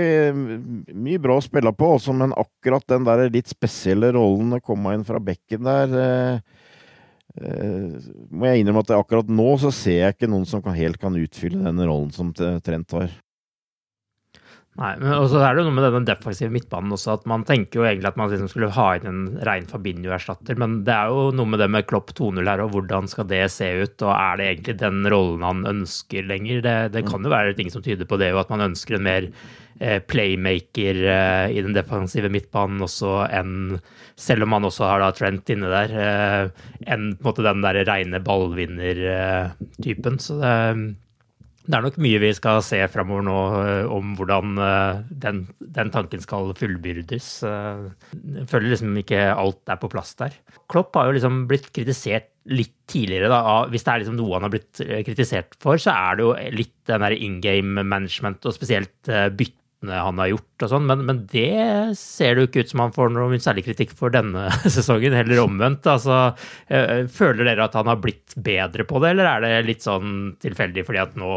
[0.94, 4.94] mye bra å spille på, også, men akkurat den der litt spesielle rollen å komme
[4.96, 6.60] inn fra bekken der eh,
[8.30, 11.14] må jeg innrømme at akkurat nå så ser jeg ikke noen som kan, helt kan
[11.14, 13.12] utfylle den rollen som Trent har.
[14.80, 17.82] Nei, men også er det jo noe med denne defensive midtbanen også, at man tenker
[17.82, 21.26] jo egentlig at man liksom skulle ha inn en rein Fabinho-erstatter, men det er jo
[21.36, 24.40] noe med det med Klopp 2-0 her, og hvordan skal det se ut, og er
[24.40, 26.62] det egentlig den rollen han ønsker lenger?
[26.64, 29.04] Det, det kan jo være ting som tyder på det, og at man ønsker en
[29.04, 33.76] mer eh, playmaker eh, i den defensive midtbanen også enn
[34.16, 37.60] selv om man også har da Trent inne der, eh, enn på en måte den
[37.68, 40.16] der reine ballvinner-typen.
[40.24, 40.56] Så det,
[41.70, 45.92] det, er nok mye vi skal se framover nå eh, om hvordan eh, den, den,
[45.94, 47.28] tanken skal fullbyrdes.
[47.46, 50.34] Jeg føler liksom ikke alt er på plass der.
[50.70, 54.46] Klopp har jo liksom blitt kritisert litt tidligere, da, hvis det er liksom noe han
[54.46, 58.56] har blitt kritisert for, så er det jo litt den der in game management, og
[58.56, 62.72] spesielt bytte han har gjort og sånn, men, men, det ser det jo ikke ut
[62.72, 65.88] som han får noe særlig kritikk for denne sesongen, heller omvendt.
[65.88, 66.18] Altså,
[66.68, 70.34] eh, føler dere at han har blitt bedre på det, eller er det litt sånn
[70.42, 71.32] tilfeldig fordi at nå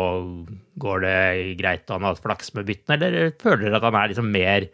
[0.84, 1.16] går det
[1.62, 4.30] greit og han har hatt flaks med byttene, eller føler dere at han er liksom
[4.36, 4.68] mer,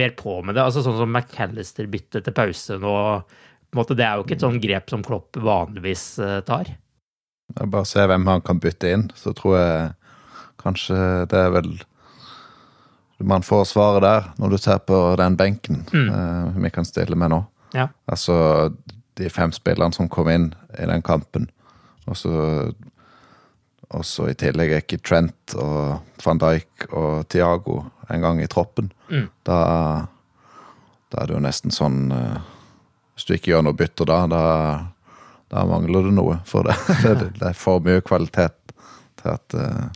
[0.00, 0.64] mer på med det?
[0.64, 2.96] Altså Sånn som McAllister byttet til pause nå,
[3.76, 6.72] måte, det er jo ikke et sånn grep som Klopp vanligvis uh, tar.
[7.60, 9.86] Bare se hvem han kan bytte inn, så tror jeg
[10.60, 10.96] kanskje
[11.30, 11.72] det er vel
[13.20, 16.08] man får svaret der når du ser på den benken mm.
[16.08, 17.40] uh, vi kan stille med nå.
[17.76, 17.88] Ja.
[18.10, 18.72] Altså
[19.20, 21.48] de fem spillerne som kom inn i den kampen.
[22.08, 22.16] Og
[24.06, 28.90] så i tillegg er ikke Trent og van Dijk og Tiago en gang i troppen.
[29.10, 29.28] Mm.
[29.46, 29.58] Da,
[31.10, 32.38] da, er det jo nesten sånn uh,
[33.14, 34.44] Hvis du ikke gjør noe bytter da, da,
[35.52, 36.38] da mangler det noe.
[36.48, 38.74] For det, det, det, er for mye kvalitet
[39.20, 39.90] til at uh,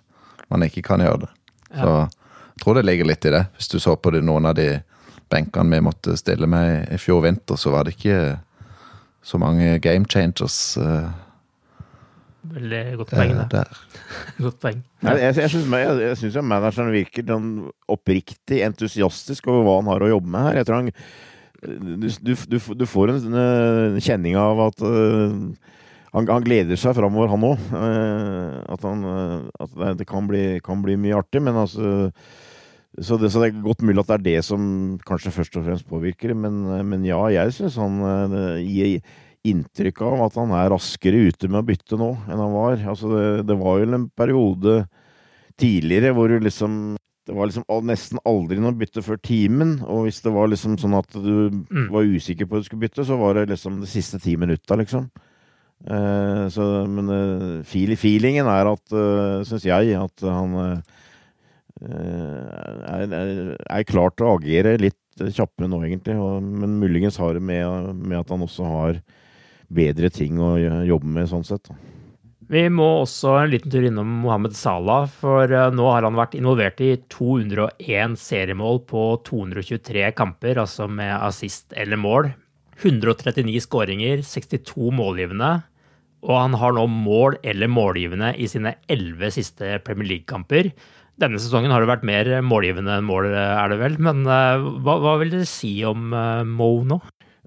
[0.52, 1.32] man ikke kan gjøre det.
[1.74, 2.04] Ja.
[2.54, 3.44] Jeg tror det ligger litt i det.
[3.58, 4.68] Hvis du så på det, noen av de
[5.32, 8.38] benkene vi måtte stille med i fjor vinter, så var det ikke
[9.24, 10.76] så mange game changers.
[10.78, 11.10] Uh,
[12.54, 13.64] Veldig godt poeng, det.
[14.46, 14.82] godt poeng.
[15.02, 15.16] Ja.
[15.16, 15.62] Jeg, jeg,
[16.04, 17.52] jeg syns manageren virker sånn
[17.90, 20.60] oppriktig entusiastisk over hva han har å jobbe med her.
[20.60, 20.92] Jeg tror han
[21.64, 25.32] du, du, du, du får en, en, kjenning av at uh,
[26.14, 27.68] han, han, gleder seg framover, han òg.
[27.74, 31.42] Uh, at, han, uh, at det, kan bli, kan bli, mye artig.
[31.44, 32.08] Men altså
[32.94, 34.64] så det, så det, er godt mulig at det er det som
[35.06, 36.36] kanskje først og fremst påvirker.
[36.38, 37.98] Men, men ja, jeg syns han
[38.62, 39.00] gir
[39.44, 42.78] inntrykk av at han er raskere ute med å bytte nå enn han var.
[42.94, 44.84] Altså det, det var jo en periode
[45.60, 50.20] tidligere hvor du liksom det var liksom nesten aldri noe bytte før timen, og hvis
[50.20, 51.86] det var liksom sånn at du mm.
[51.92, 54.76] var usikker på at du skulle bytte, så var det liksom de siste ti minutta,
[54.76, 55.06] liksom.
[55.84, 60.54] Uh, så, men uh, feelingen er at, uh, syns jeg, at han
[61.84, 66.16] er, er, klar til å agere litt kjappere nå, egentlig.
[66.16, 69.02] Men muligens har det med, med, at han også har
[69.74, 70.54] bedre ting å
[70.86, 71.68] jobbe med, sånn sett.
[72.48, 76.36] Vi må også en liten tur innom Mohammed Salah, for eh, nå har han vært
[76.36, 82.28] involvert i 201 seriemål på 223 kamper, altså med assist eller mål.
[82.82, 85.52] 139 skåringer, 62 målgivende.
[86.24, 90.70] Og han har nå mål eller målgivende i sine elleve siste Premier League-kamper.
[91.20, 93.98] Denne sesongen har det vært mer målgivende enn mål, er det vel.
[94.02, 96.98] Men uh, hva, hva, vil dere si om uh, Mo nå?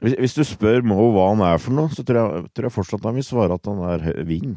[0.04, 2.76] hvis, hvis du spør Mo hva han er for noe, så tror jeg, tror jeg
[2.78, 4.54] fortsatt han vil svare at han er wing.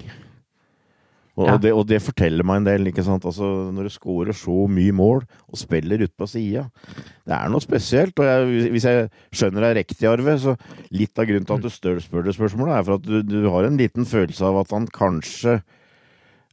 [1.41, 1.57] Og, Ja.
[1.57, 2.89] det, og det forteller meg en del.
[2.91, 3.25] ikke sant?
[3.25, 6.67] Altså, Når du scorer så mye mål og spiller ute på sida
[7.25, 8.19] Det er noe spesielt.
[8.21, 10.57] og jeg, Hvis jeg skjønner deg riktig, Arve, så
[10.93, 13.65] litt av grunnen til at du spør det spørsmålet, er for at du, du har
[13.65, 15.63] en liten følelse av at han kanskje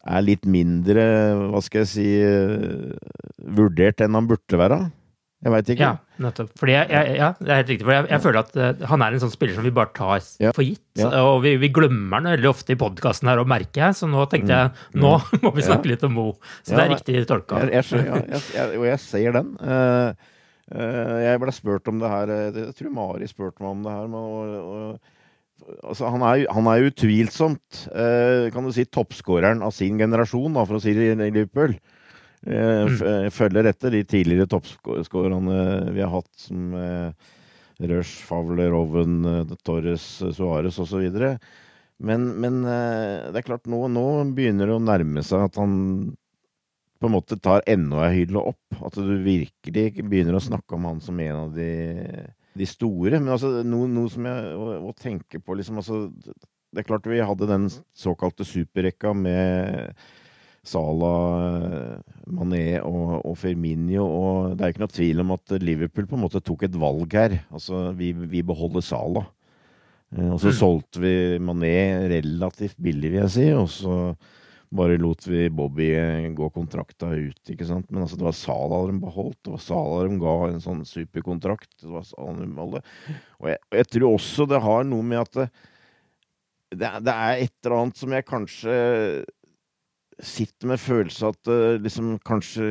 [0.08, 1.04] er litt mindre,
[1.52, 2.94] hva skal jeg si, eh,
[3.44, 4.78] vurdert enn han burde være.
[5.46, 5.86] Jeg veit ikke.
[5.86, 6.48] Ja, nettopp.
[6.58, 7.86] Fordi jeg, jeg, ja, det er helt riktig.
[7.86, 10.24] For jeg, jeg føler at uh, han er en sånn spiller som vi bare tar
[10.42, 10.50] Ja.
[10.56, 10.82] for gitt.
[10.98, 11.12] Ja.
[11.30, 13.98] Og vi, vi glemmer han veldig ofte i podkasten her, og merker jeg.
[14.00, 15.04] Så nå tenkte jeg Mm.
[15.04, 15.12] nå
[15.44, 16.26] må vi snakke litt om Mo.
[16.66, 17.60] Så det er riktig tolka.
[17.62, 19.52] Og jeg ser den.
[19.62, 20.10] Uh,
[20.74, 24.10] uh, jeg ble spurt om det her Jeg tror Mari spurte meg om det her.
[24.10, 24.58] Men, og,
[25.68, 30.66] og, altså, han, er, han er utvilsomt kan du si, toppskåreren av sin generasjon, da,
[30.66, 31.78] for å si det i Liverpool.
[32.46, 37.32] Eh, eh, følger etter de tidligere toppskårerne vi har hatt, som eh,
[37.90, 39.22] Rush, Favler, Oven,
[39.66, 41.10] Torres, Suárez osv.
[41.98, 44.06] Men, men det er klart, nå, nå
[44.38, 45.78] begynner det å nærme seg at han
[46.98, 48.80] på en måte tar enda ei hylle opp.
[48.82, 51.70] At du virkelig begynner å snakke om han som en av de,
[52.58, 53.20] de store.
[53.20, 56.08] Men altså, noe, noe som jeg å, å tenke på liksom, altså,
[56.74, 59.94] Det er klart vi hadde den såkalte superrekka med
[60.68, 64.04] Salah, Mané og, og Firmino.
[64.06, 67.14] Og det er ikke noe tvil om at Liverpool på en måte tok et valg
[67.18, 67.38] her.
[67.52, 69.30] Altså, vi, vi beholder Salah.
[70.16, 70.58] Eh, Og så Mm.
[70.60, 71.74] solgte vi Mané
[72.12, 73.48] relativt billig, vil jeg si.
[73.56, 73.96] Og så
[74.78, 77.88] bare lot vi Bobby eh, gå kontrakta ut, ikke sant.
[77.92, 79.40] Men altså, det var Salah de beholdt.
[79.48, 81.72] Det var Salah de ga en sånn superkontrakt.
[81.80, 82.84] Det var Salah de.
[83.40, 85.48] Og jeg, jeg tror også det har noe med at det,
[86.76, 88.74] det, det er et eller annet som jeg kanskje
[90.24, 92.66] sitter med følelse at uh, liksom kanskje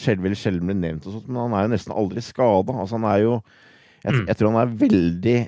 [0.00, 2.72] sjelden eller sjelden blir nevnt, og sånt, men han er jo nesten aldri skada.
[2.72, 3.34] Altså, han er jo
[4.04, 4.24] jeg, Mm.
[4.28, 5.38] jeg tror han er veldig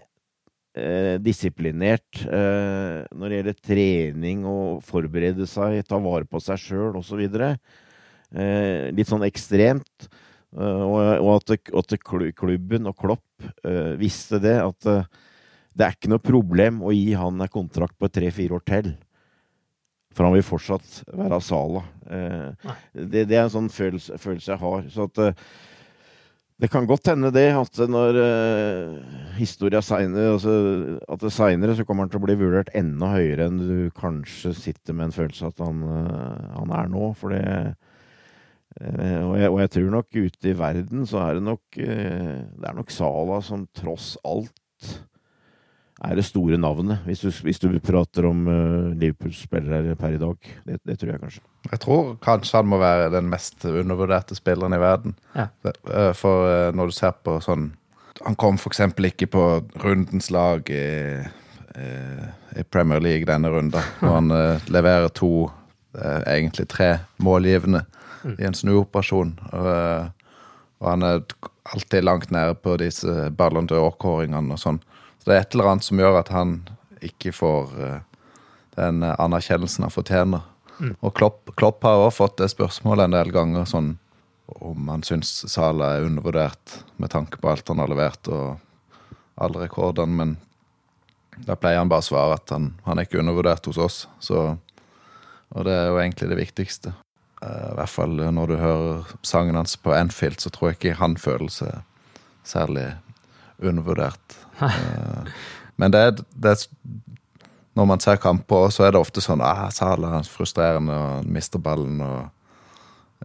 [0.81, 6.96] uh, disiplinert uh, når det gjelder trening og forberede seg, ta vare på seg sjøl
[6.96, 7.20] osv.
[7.37, 10.09] Uh, litt sånn ekstremt.
[10.57, 13.44] Og, og at, at klubben og Klopp
[14.00, 14.87] visste det, at
[15.76, 18.88] det er ikke noe problem å gi han en kontrakt på tre-fire år til.
[20.16, 21.85] For han vil fortsatt være Sala.
[22.09, 24.87] Eh, det, det er en sånn følelse, følelse jeg har.
[24.92, 25.48] Så at eh,
[26.57, 30.55] det kan godt hende det, at når uh, historia seinere altså,
[31.05, 34.55] At det seinere så kommer han til å bli vurdert enda høyere enn du kanskje
[34.57, 37.11] sitter med en følelse at han, uh, han er nå.
[37.20, 41.44] For det uh, og, jeg, og jeg tror nok ute i verden så er det
[41.44, 44.96] nok uh, Det er nok Sala som tross alt
[46.05, 50.51] er det store navnet, hvis du, hvis du prater om uh, Liverpool-spillere per i dag.
[50.67, 51.43] Det, det tror jeg kanskje.
[51.71, 55.17] Jeg tror kanskje han må være den mest undervurderte spilleren i verden.
[55.35, 55.49] Ja.
[55.65, 57.73] Eh, For eh, når du ser på sånn
[58.25, 58.81] Han kom f.eks.
[58.81, 59.43] ikke på
[59.83, 61.21] rundens lag i,
[61.77, 62.23] eh,
[62.57, 63.83] i Premier League denne runden.
[64.05, 64.33] Og han
[64.73, 65.51] leverer to,
[66.25, 66.89] egentlig tre
[67.21, 67.85] målgivende
[68.39, 69.35] i en snuoperasjon.
[69.53, 69.69] Og,
[70.81, 71.21] og han er
[71.75, 74.81] alltid langt nede på disse Ballon d'Or-kåringene og sånn.
[75.27, 76.51] Så det er et eller annet som gjør at han
[77.03, 78.03] ikke får eh,
[78.79, 80.45] den eh, anerkjennelsen han fortjener.
[81.03, 83.97] Og Klopp, Klopp har også fått det spørsmålet en del ganger, sånn
[84.62, 88.61] om han syns Sala er undervurdert med tanke på alt han har levert og
[89.43, 90.37] alle rekordene, men
[91.49, 93.99] da pleier han bare å svare at han, han er ikke undervurdert hos oss.
[94.23, 94.47] Så,
[95.51, 96.95] og det er jo egentlig det viktigste.
[97.43, 101.01] Eh, I hvert fall når du hører sangen hans på Anfield, så tror jeg ikke
[101.03, 102.93] han føler seg særlig
[103.59, 104.39] undervurdert.
[104.62, 105.33] Eh,
[105.77, 106.62] Men det er, det er
[107.77, 111.33] Når man ser kamper, så er det ofte sånn ah, Sala er frustrerende og han
[111.33, 112.01] mister ballen.
[112.01, 112.31] og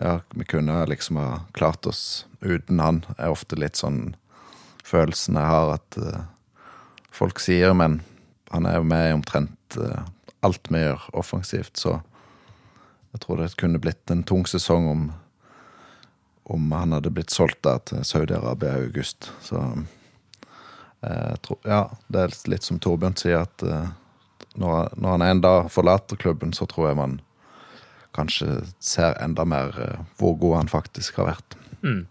[0.02, 3.06] ja, Vi kunne liksom ha klart oss uten han.
[3.17, 4.15] er ofte litt sånn
[4.84, 6.24] følelsen jeg har at uh,
[7.12, 8.02] folk sier, men
[8.52, 10.04] han er jo med i omtrent uh,
[10.44, 12.02] alt vi gjør offensivt, så
[13.13, 15.08] jeg tror det kunne blitt en tung sesong om,
[16.52, 19.30] om han hadde blitt solgt da til Saudi-Arabia i august.
[19.44, 19.62] Så
[21.42, 21.82] tror, ja,
[22.14, 23.90] det er litt som Torbjørn sier, at eh,
[24.60, 27.20] når, når han en dag forlater klubben, så tror jeg man
[28.16, 31.58] kanskje ser enda mer eh, hvor god han faktisk har vært.
[31.82, 32.04] Mm.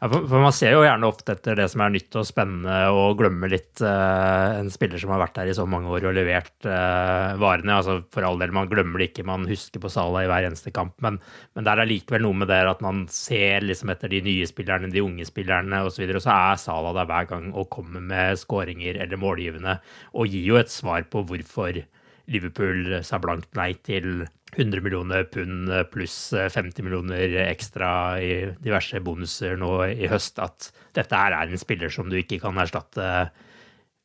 [0.00, 2.76] Ja, for, for Man ser jo gjerne ofte etter det som er nytt og spennende,
[2.96, 6.14] og glemmer litt uh, en spiller som har vært der i så mange år og
[6.16, 7.76] levert uh, varene.
[7.76, 10.72] altså For all del, man glemmer det ikke, man husker på Salah i hver eneste
[10.72, 10.96] kamp.
[11.04, 11.20] Men,
[11.52, 14.88] men det er likevel noe med det at man ser liksom etter de nye spillerne,
[14.88, 17.68] de unge spillerne osv., og, så videre, og så er Salah der hver gang og
[17.76, 19.76] kommer med skåringer eller målgivende,
[20.16, 21.84] og gir jo et svar på hvorfor
[22.30, 24.24] Liverpool sa blankt nei til
[24.56, 27.90] 100 millioner pund pluss 50 millioner ekstra
[28.22, 32.40] i diverse bonuser nå i høst, at dette her er en spiller som du ikke
[32.42, 33.30] kan erstatte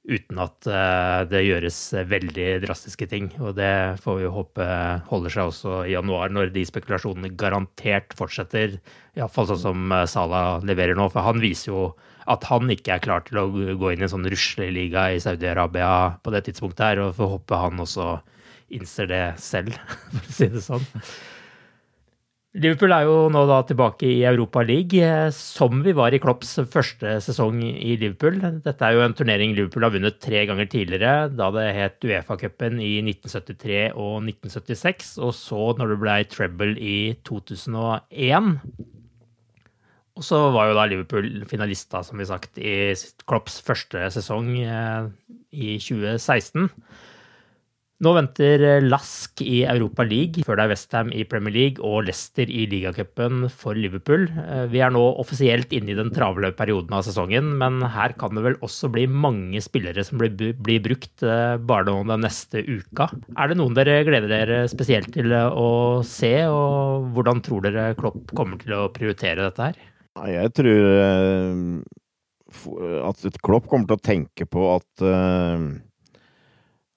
[0.05, 3.31] uten at uh, det gjøres veldig drastiske ting.
[3.41, 4.67] Og det får vi håpe
[5.09, 8.77] holder seg også i januar, når de spekulasjonene garantert fortsetter.
[9.17, 11.87] Iallfall sånn som Salah leverer nå, for han viser jo
[12.31, 16.17] at han ikke er klar til å gå inn i en sånn rusleliga i Saudi-Arabia
[16.25, 18.09] på det tidspunktet her, og får håpe han også
[18.75, 19.77] innser det selv,
[20.11, 20.89] for å si det sånn.
[22.55, 26.53] Liverpool er jo nå da tilbake i Europa League, eh, som vi var i Klopps
[26.71, 28.39] første sesong i Liverpool.
[28.63, 32.79] Dette er jo en turnering Liverpool har vunnet tre ganger tidligere, da det het Uefa-cupen
[32.79, 36.97] i 1973 og 1976, og så når det ble treble i
[37.27, 38.53] 2001.
[40.15, 42.93] Og så var jo da Liverpool finalister, som vi sagt, i
[43.27, 45.09] Klopps første sesong eh,
[45.51, 46.69] i 2016.
[48.03, 52.49] Nå venter Lask i Europa League, før det er Westham i Premier League og Leicester
[52.51, 54.25] i ligacupen for Liverpool.
[54.41, 58.35] Eh, vi er nå offisielt inne i den travle perioden av sesongen, men her kan
[58.35, 62.65] det vel også bli mange spillere som blir, blir brukt eh, bare nå den neste
[62.67, 63.07] uka.
[63.39, 68.35] Er det noen dere gleder dere spesielt til å se, og hvordan tror dere Klopp
[68.35, 69.83] kommer til å prioritere dette her?
[70.15, 70.85] Jeg tror
[73.09, 75.05] at Klopp kommer til å tenke på at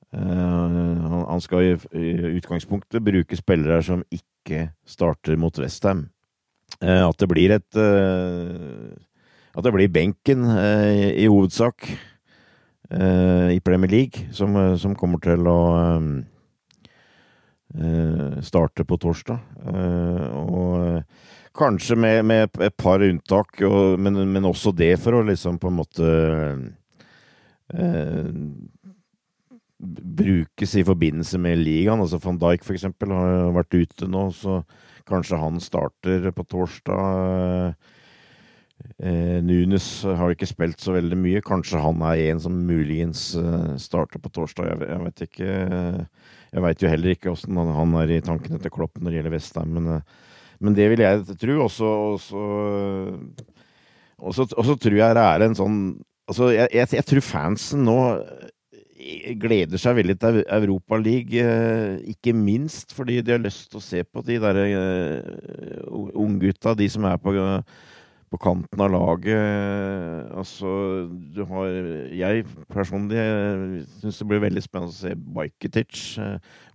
[0.08, 1.72] Uh, han skal i,
[2.38, 6.06] utgangspunktet bruke spillere som ikke starter mot Westham.
[6.80, 11.88] At det blir et At det blir benken i hovedsak
[12.88, 15.58] i Premier League som, som kommer til å
[18.44, 19.40] starte på torsdag.
[20.38, 21.02] og
[21.58, 25.70] kanskje med, med, et par unntak, og, men, men, også det for å liksom på
[25.70, 26.12] en måte
[29.78, 32.00] brukes i forbindelse med ligaen.
[32.02, 32.88] Altså Van Dijk f.eks.
[32.88, 34.62] har vært ute nå, så
[35.08, 37.76] kanskje han starter på torsdag.
[38.98, 41.44] Eh, Nunes har ikke spilt så veldig mye.
[41.44, 44.72] Kanskje han er en som muligens eh, starter på torsdag.
[44.72, 45.50] Jeg, jeg vet ikke.
[46.48, 49.34] Jeg veit jo heller ikke åssen han er i tankene til Klopp når det gjelder
[49.36, 50.26] Vestheim, men, eh,
[50.60, 51.54] men, det vil jeg tro.
[51.64, 51.70] Og
[54.34, 55.80] så tror jeg det er en sånn
[56.28, 58.00] Altså, jeg, jeg, jeg tror fansen nå
[59.40, 63.84] gleder seg veldig til Europa League, eh, ikke minst fordi de har lyst til å
[63.84, 67.34] se på de der uh, unggutta, de som er på,
[68.28, 70.28] på kanten av laget.
[70.36, 70.70] Altså,
[71.08, 71.68] du har
[72.12, 73.22] Jeg personlig
[73.98, 76.02] syns det blir veldig spennende å se Bajketic.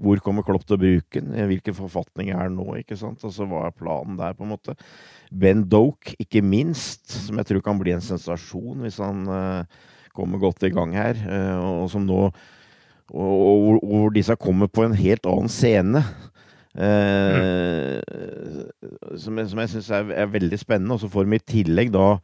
[0.01, 1.35] Hvor kommer Klopp til å bruke den?
[1.51, 2.67] Hvilken forfatning er den nå?
[2.81, 3.23] ikke sant?
[3.23, 4.77] Altså, Hva er planen der, på en måte?
[5.31, 9.25] Ben Doke, ikke minst, som jeg tror kan bli en sensasjon hvis han
[10.13, 12.27] kommer godt i gang her, eh, og som nå
[13.13, 16.01] og, hvor disse kommer på en helt annen scene.
[16.73, 19.17] Eh, mm.
[19.21, 20.97] Som, som, jeg syns er, er, veldig spennende.
[20.97, 22.17] Og så får de i tillegg da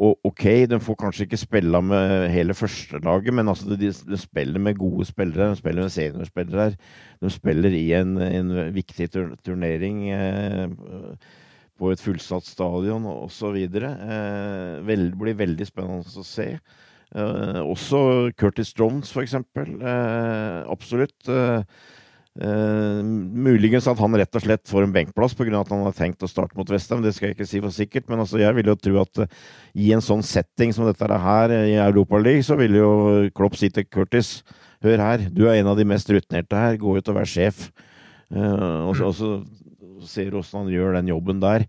[0.00, 4.60] og ok, de får kanskje ikke spille med hele førstelaget, men altså de, de, spiller
[4.60, 5.50] med gode spillere.
[5.50, 6.76] De spiller med seniorspillere.
[7.20, 9.10] De spiller i en, en viktig
[9.44, 10.70] turnering eh,
[11.76, 13.58] på et fullsatt stadion osv.
[13.58, 16.48] Eh, vel, blir veldig spennende å se.
[17.12, 19.76] Eh, også Curtis Jones, for eksempel.
[19.76, 21.20] Uh, absolutt.
[22.32, 25.50] Uh, muligens at han rett og slett får en benkplass pga.
[25.58, 27.02] at han har tenkt å starte mot Westham.
[27.04, 29.24] Det skal jeg ikke si for sikkert, men altså, jeg vil jo tro at
[29.76, 32.92] i en sånn setting som dette er her i Europaligaen, så vil jo
[33.36, 34.40] Klopp si til Curtis
[34.82, 37.68] Hør her, du er en av de mest rutinerte her, gå ut og vær sjef.
[38.32, 41.68] og så, og så ser du åssen han gjør den jobben der.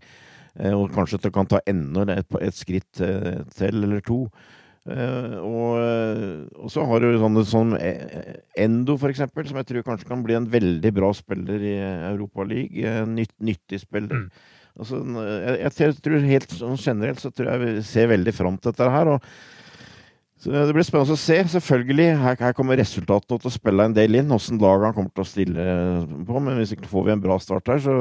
[0.74, 4.24] og kanskje at du kan ta enda et, et skritt til eller to.
[4.84, 9.70] Uh, og, eh, og, så har du sånne som eh, Endo, for eksempel, som jeg
[9.70, 11.72] tror kanskje kan bli en veldig bra spiller i
[12.10, 12.92] Europa League.
[13.08, 14.26] Nytt, nyttig spiller.
[14.26, 14.50] Mm.
[14.74, 18.74] Altså, jeg, jeg, tror helt sånn generelt så tror jeg vi ser veldig fram til
[18.74, 19.12] dette her.
[19.14, 19.24] og
[20.44, 21.38] så Det blir spennende å se.
[21.54, 24.34] Selvfølgelig, her, her kommer resultatene til å spille en del inn.
[24.36, 25.68] Åssen lag han kommer til å stille
[26.28, 26.42] på.
[26.44, 27.94] Men hvis ikke får vi en bra start her, så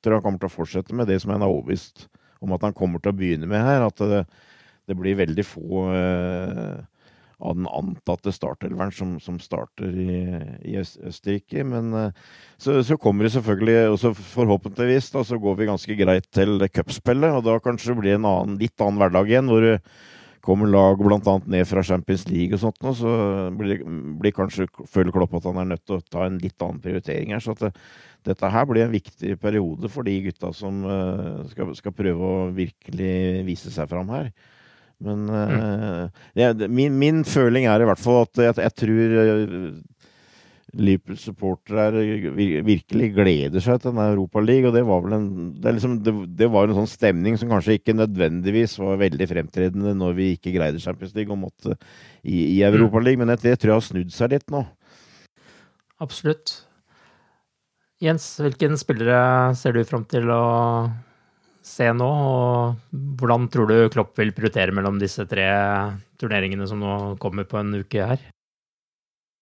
[0.00, 2.08] tror jeg han kommer til å fortsette med det som han er overbevist
[2.42, 3.86] om at han kommer til å begynne med her.
[3.86, 4.02] At
[4.88, 6.82] det, blir veldig få uh,
[7.36, 10.16] av den antatte startelveren som, som starter i,
[10.72, 11.64] i Østerrike.
[11.68, 12.26] Men uh,
[12.56, 16.58] så, så, kommer det selvfølgelig, og så forhåpentligvis, da, så går vi ganske greit til
[16.72, 17.38] cupspillet.
[17.38, 19.80] Og da kanskje det blir en annen, litt annen hverdag igjen, hvor det
[20.46, 21.36] kommer lag bl.a.
[21.50, 23.12] ned fra Champions League og sånt, og så
[23.58, 23.80] blir,
[24.20, 27.34] blir kanskje føler Klopp at han er nødt til å ta en litt annen prioritering
[27.34, 27.42] her.
[27.42, 27.72] så at det,
[28.26, 32.46] dette her blir en viktig periode for de gutta som uh, skal, skal prøve å
[32.54, 33.16] virkelig
[33.46, 34.30] vise seg fram her.
[35.04, 36.06] Men uh,
[36.38, 39.18] ja, min, min, føling er i hvert fall at jeg, jeg tror
[40.76, 44.68] Liverpools Liverpool-supportere virkelig gleder seg til denne Europaligaen.
[44.68, 45.28] Og det var vel en
[45.62, 49.94] det, liksom, det, det, var en sånn stemning som kanskje ikke nødvendigvis var veldig fremtredende
[49.96, 51.76] når vi ikke greide Champions League og måtte
[52.22, 54.64] i, i Europaligaen, men det, det tror jeg har snudd seg litt nå.
[56.04, 56.58] Absolutt.
[58.04, 60.42] Jens, hvilken spillere ser du fram til å
[61.66, 65.46] se nå, og hvordan tror du Klopp vil prioritere mellom disse tre
[66.20, 68.22] turneringene som nå kommer på en uke her?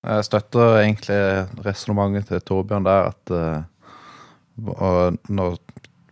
[0.04, 1.20] Jeg støtter egentlig
[1.64, 5.56] resonnementet til Torbjørn der, at uh, når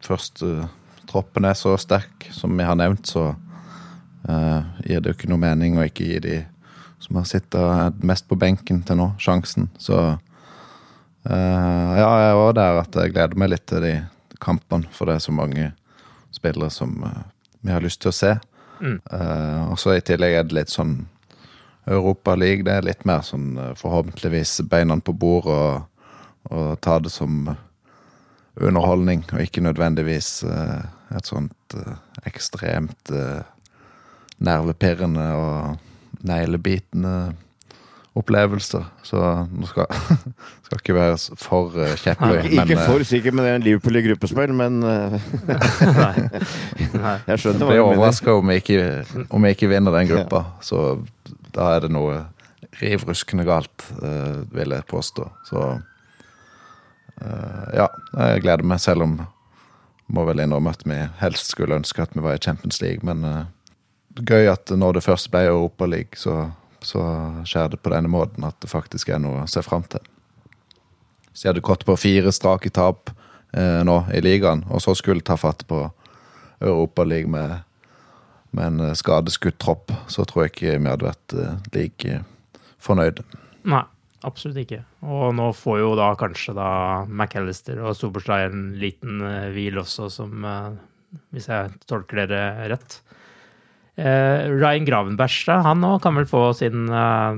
[0.05, 0.65] først uh,
[1.11, 5.43] troppen er så sterk som vi har nevnt, så uh, gir det jo ikke noe
[5.43, 6.39] mening å ikke gi de
[7.03, 9.67] som har sittet mest på benken til nå, sjansen.
[9.75, 9.97] Så
[11.27, 13.93] ja, jeg er òg der at jeg gleder meg litt til de
[14.43, 15.73] kampene, for det er så mange
[16.43, 16.99] spillere som
[17.63, 18.37] vi har lyst til å se.
[18.83, 18.97] Mm.
[19.71, 21.05] og så i tillegg er det litt sånn
[21.87, 26.09] Europa League, det er litt mer sånn forhåpentligvis beina på bordet og,
[26.51, 27.45] og ta det som
[28.61, 30.83] underholdning, og ikke nødvendigvis uh,
[31.17, 31.97] et sånt uh,
[32.29, 33.41] ekstremt uh,
[34.43, 37.35] nervepirrende og neglebitende
[38.19, 38.85] opplevelser.
[39.07, 39.87] Så nå skal,
[40.67, 42.41] skal ikke være for uh, kjepphøy.
[42.51, 44.99] Ikke for sikker med det en Liverpool i gruppespill, men Nei.
[47.27, 47.71] Jeg skjønner hva du mener.
[47.71, 48.53] Blir overraska om,
[49.33, 50.45] om vi ikke vinner den gruppa.
[50.65, 50.83] Så
[51.57, 52.23] da er det noe
[52.81, 53.85] rivruskende galt,
[54.53, 55.27] vil jeg påstå.
[55.47, 55.65] Så
[57.77, 57.87] ja,
[58.17, 59.19] jeg gleder meg, selv om
[60.13, 63.47] må vel innrømme at vi helst skulle ønske at vi var i Champions League, men
[64.21, 66.51] gøy at når det først ble Europa League, så,
[66.87, 67.03] så
[67.49, 70.05] skjer det på denne måten at det faktisk er noe å se fram til.
[71.33, 73.11] Så jeg hadde gått på fire strake tap
[73.57, 75.85] eh, nå i ligaen, og så skulle ta fatt på
[76.63, 77.63] Europa League med
[78.53, 82.21] med en eh, skadeskutt tropp, så tror jeg ikke vi hadde vært eh, like
[82.83, 83.23] fornøyd.
[83.73, 83.83] Nei,
[84.27, 84.83] absolutt ikke.
[85.07, 86.71] Og nå får jo da kanskje da
[87.09, 90.73] McAllister og Soberstad en liten uh, hvil også, som eh,
[91.33, 92.95] Hvis jeg tolker dere rett.
[93.97, 96.87] Ryan Gravenberg, han òg kan vel få sin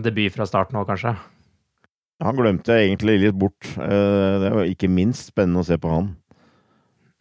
[0.04, 1.16] debut fra start nå, kanskje?
[2.22, 3.66] Han glemte jeg egentlig litt bort.
[3.74, 6.12] det er ikke minst spennende å se på han.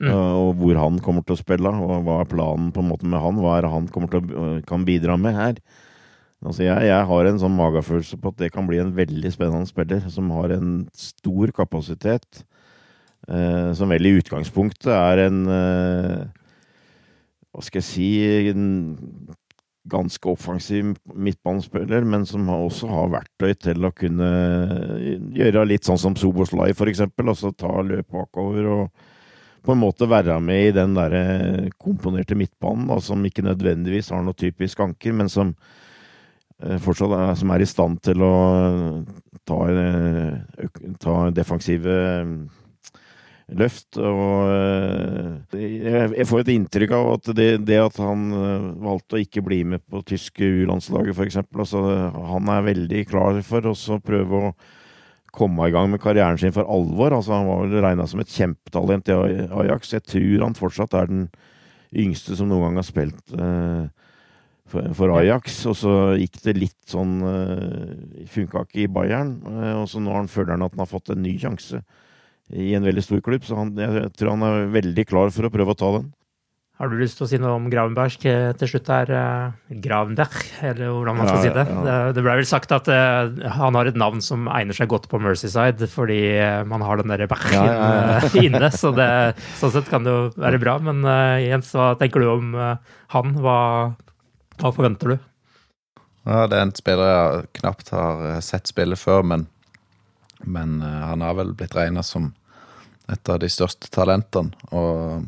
[0.03, 0.11] Mm.
[0.11, 3.21] Og hvor han kommer til å spille, og hva er planen på en måte med
[3.23, 3.39] han?
[3.39, 5.59] Hva er han kommer til å, kan bidra med her?
[6.43, 9.69] Altså jeg, jeg, har en sånn magefølelse på at det kan bli en veldig spennende
[9.69, 12.43] spiller, som har en stor kapasitet.
[13.23, 15.38] Som vel i utgangspunktet er en
[17.54, 18.10] Hva skal jeg si
[18.49, 18.68] en
[19.89, 24.30] ganske offensiv midtbanespiller, men som også har verktøy til å kunne
[25.36, 27.30] gjøre litt sånn som Soboslai, for eksempel.
[27.34, 29.04] Altså ta løp bakover og
[29.64, 34.12] på en måte være med i den der eh, komponerte midtbanen, da, som ikke nødvendigvis
[34.12, 35.54] har noe typisk anker, men som
[36.60, 38.34] eh, fortsatt er, som er i stand til å
[39.47, 39.62] ta,
[40.99, 41.95] ta defensive
[43.52, 43.98] løft.
[44.00, 48.30] Og jeg får et inntrykk av at det, det at han
[48.84, 51.41] valgte å ikke bli med på tyske U-landslaget, f.eks.
[51.52, 51.84] Altså,
[52.34, 54.54] han er veldig klar for å prøve å
[55.34, 57.16] komme i gang med karrieren sin for alvor.
[57.16, 59.18] Altså, han var vel regna som et kjempetalent i
[59.64, 59.96] Ajax.
[59.96, 61.28] Jeg tror han fortsatt er den
[61.94, 63.89] yngste som noen gang har spilt uh,
[64.70, 65.64] for, Ajax.
[65.70, 67.20] Og så gikk det litt sånn
[68.30, 69.36] Funka ikke i Bayern.
[69.82, 71.82] Og så nå føler han at han har fått en ny sjanse
[72.54, 73.45] i en veldig stor klubb.
[73.47, 76.12] Så han, jeg tror han er veldig klar for å prøve å ta den.
[76.82, 79.12] Har du lyst til å si noe om Gravenberg til slutt her?
[79.14, 81.66] Eh, Gravenberg, eller hvordan man skal ja, si det.
[81.70, 81.97] Ja.
[82.18, 83.30] Det ble vel sagt at uh,
[83.60, 86.18] han har et navn som egner seg godt på Mercyside, fordi
[86.68, 88.72] man har den derre Bergen ja, inne.
[88.74, 89.08] Så det,
[89.62, 90.76] sånn sett kan det jo være bra.
[90.84, 91.06] Men
[91.45, 93.34] Jens, hva tenker du om han?
[93.45, 93.58] Hva,
[94.58, 95.18] hva, forventer du?
[96.26, 99.45] Ja, Det er en spiller jeg knapt har sett spille før, men,
[100.41, 102.34] men han har vel blitt regna som
[103.12, 104.54] et av de største talentene.
[104.72, 105.26] og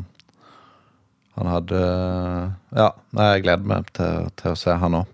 [1.36, 1.80] han hadde
[2.72, 5.12] Ja, jeg gleder meg til, til å se han òg.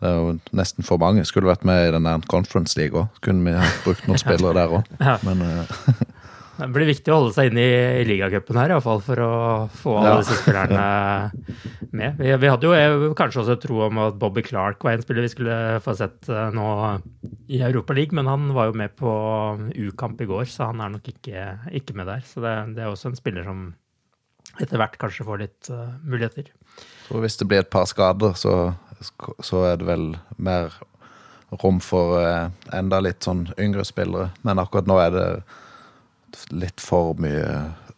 [0.00, 1.26] Det er jo nesten for mange.
[1.28, 3.20] Skulle vært med i den der Conference League òg.
[3.20, 4.88] Kunne vi brukt noen spillere der òg.
[5.26, 5.74] Men uh,
[6.60, 9.32] Det blir viktig å holde seg inne i, i ligacupen her, iallfall for å
[9.80, 10.18] få alle ja.
[10.20, 10.84] disse spillerne
[11.96, 12.18] med.
[12.20, 15.32] Vi, vi, hadde jo kanskje også tro om at Bobby Clark var en spiller vi
[15.32, 16.66] skulle få sett uh, nå
[17.50, 19.12] i Europa League, men han var jo med på
[19.88, 21.46] U-kamp i går, så han er nok ikke,
[21.80, 22.26] ikke med der.
[22.26, 23.70] Så det, det er også en spiller som
[24.60, 26.52] etter hvert kanskje får litt uh, muligheter.
[27.08, 28.74] Så hvis det blir et par skader, så,
[29.40, 30.76] så er det vel mer
[31.62, 34.30] rom for uh, enda litt sånn yngre spillere.
[34.46, 35.26] Men akkurat nå er det
[36.52, 37.46] litt for mye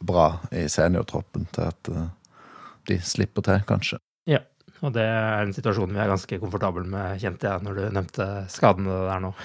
[0.03, 2.07] bra i seniortroppen til at uh,
[2.91, 3.99] de slipper til, kanskje.
[4.29, 4.43] Ja,
[4.83, 8.31] og det er en situasjon vi er ganske komfortable med, kjente jeg når du nevnte
[8.53, 9.35] skadene der nå.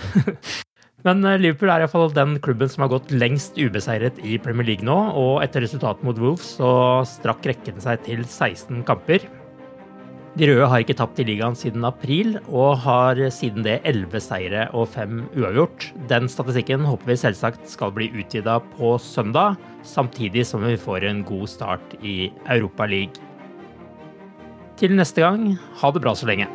[1.05, 4.87] Men eh, Liverpool er iallfall den klubben som har gått lengst ubeseiret i Premier League
[4.87, 6.71] nå, og etter resultatet mot Wolves så
[7.07, 9.27] strakk rekken seg til 16 kamper.
[10.37, 14.67] De røde har ikke tapt i ligaen siden april, og har siden det 11 seire
[14.69, 15.87] og fem uavgjort.
[16.11, 21.23] Den statistikken håper vi selvsagt skal bli utvida på søndag, samtidig som vi får en
[21.25, 23.17] god start i Europa League.
[24.77, 26.45] Til neste gang, ha det bra så lenge.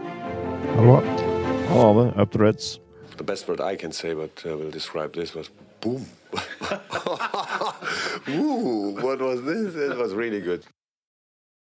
[0.76, 1.26] Ha det.
[1.72, 2.06] Ha det.
[2.22, 2.78] Up to Reds.
[3.16, 6.06] The best word I can say, but uh, will describe this was boom.
[8.30, 9.74] Ooh, what was this?
[9.74, 10.62] It was really good.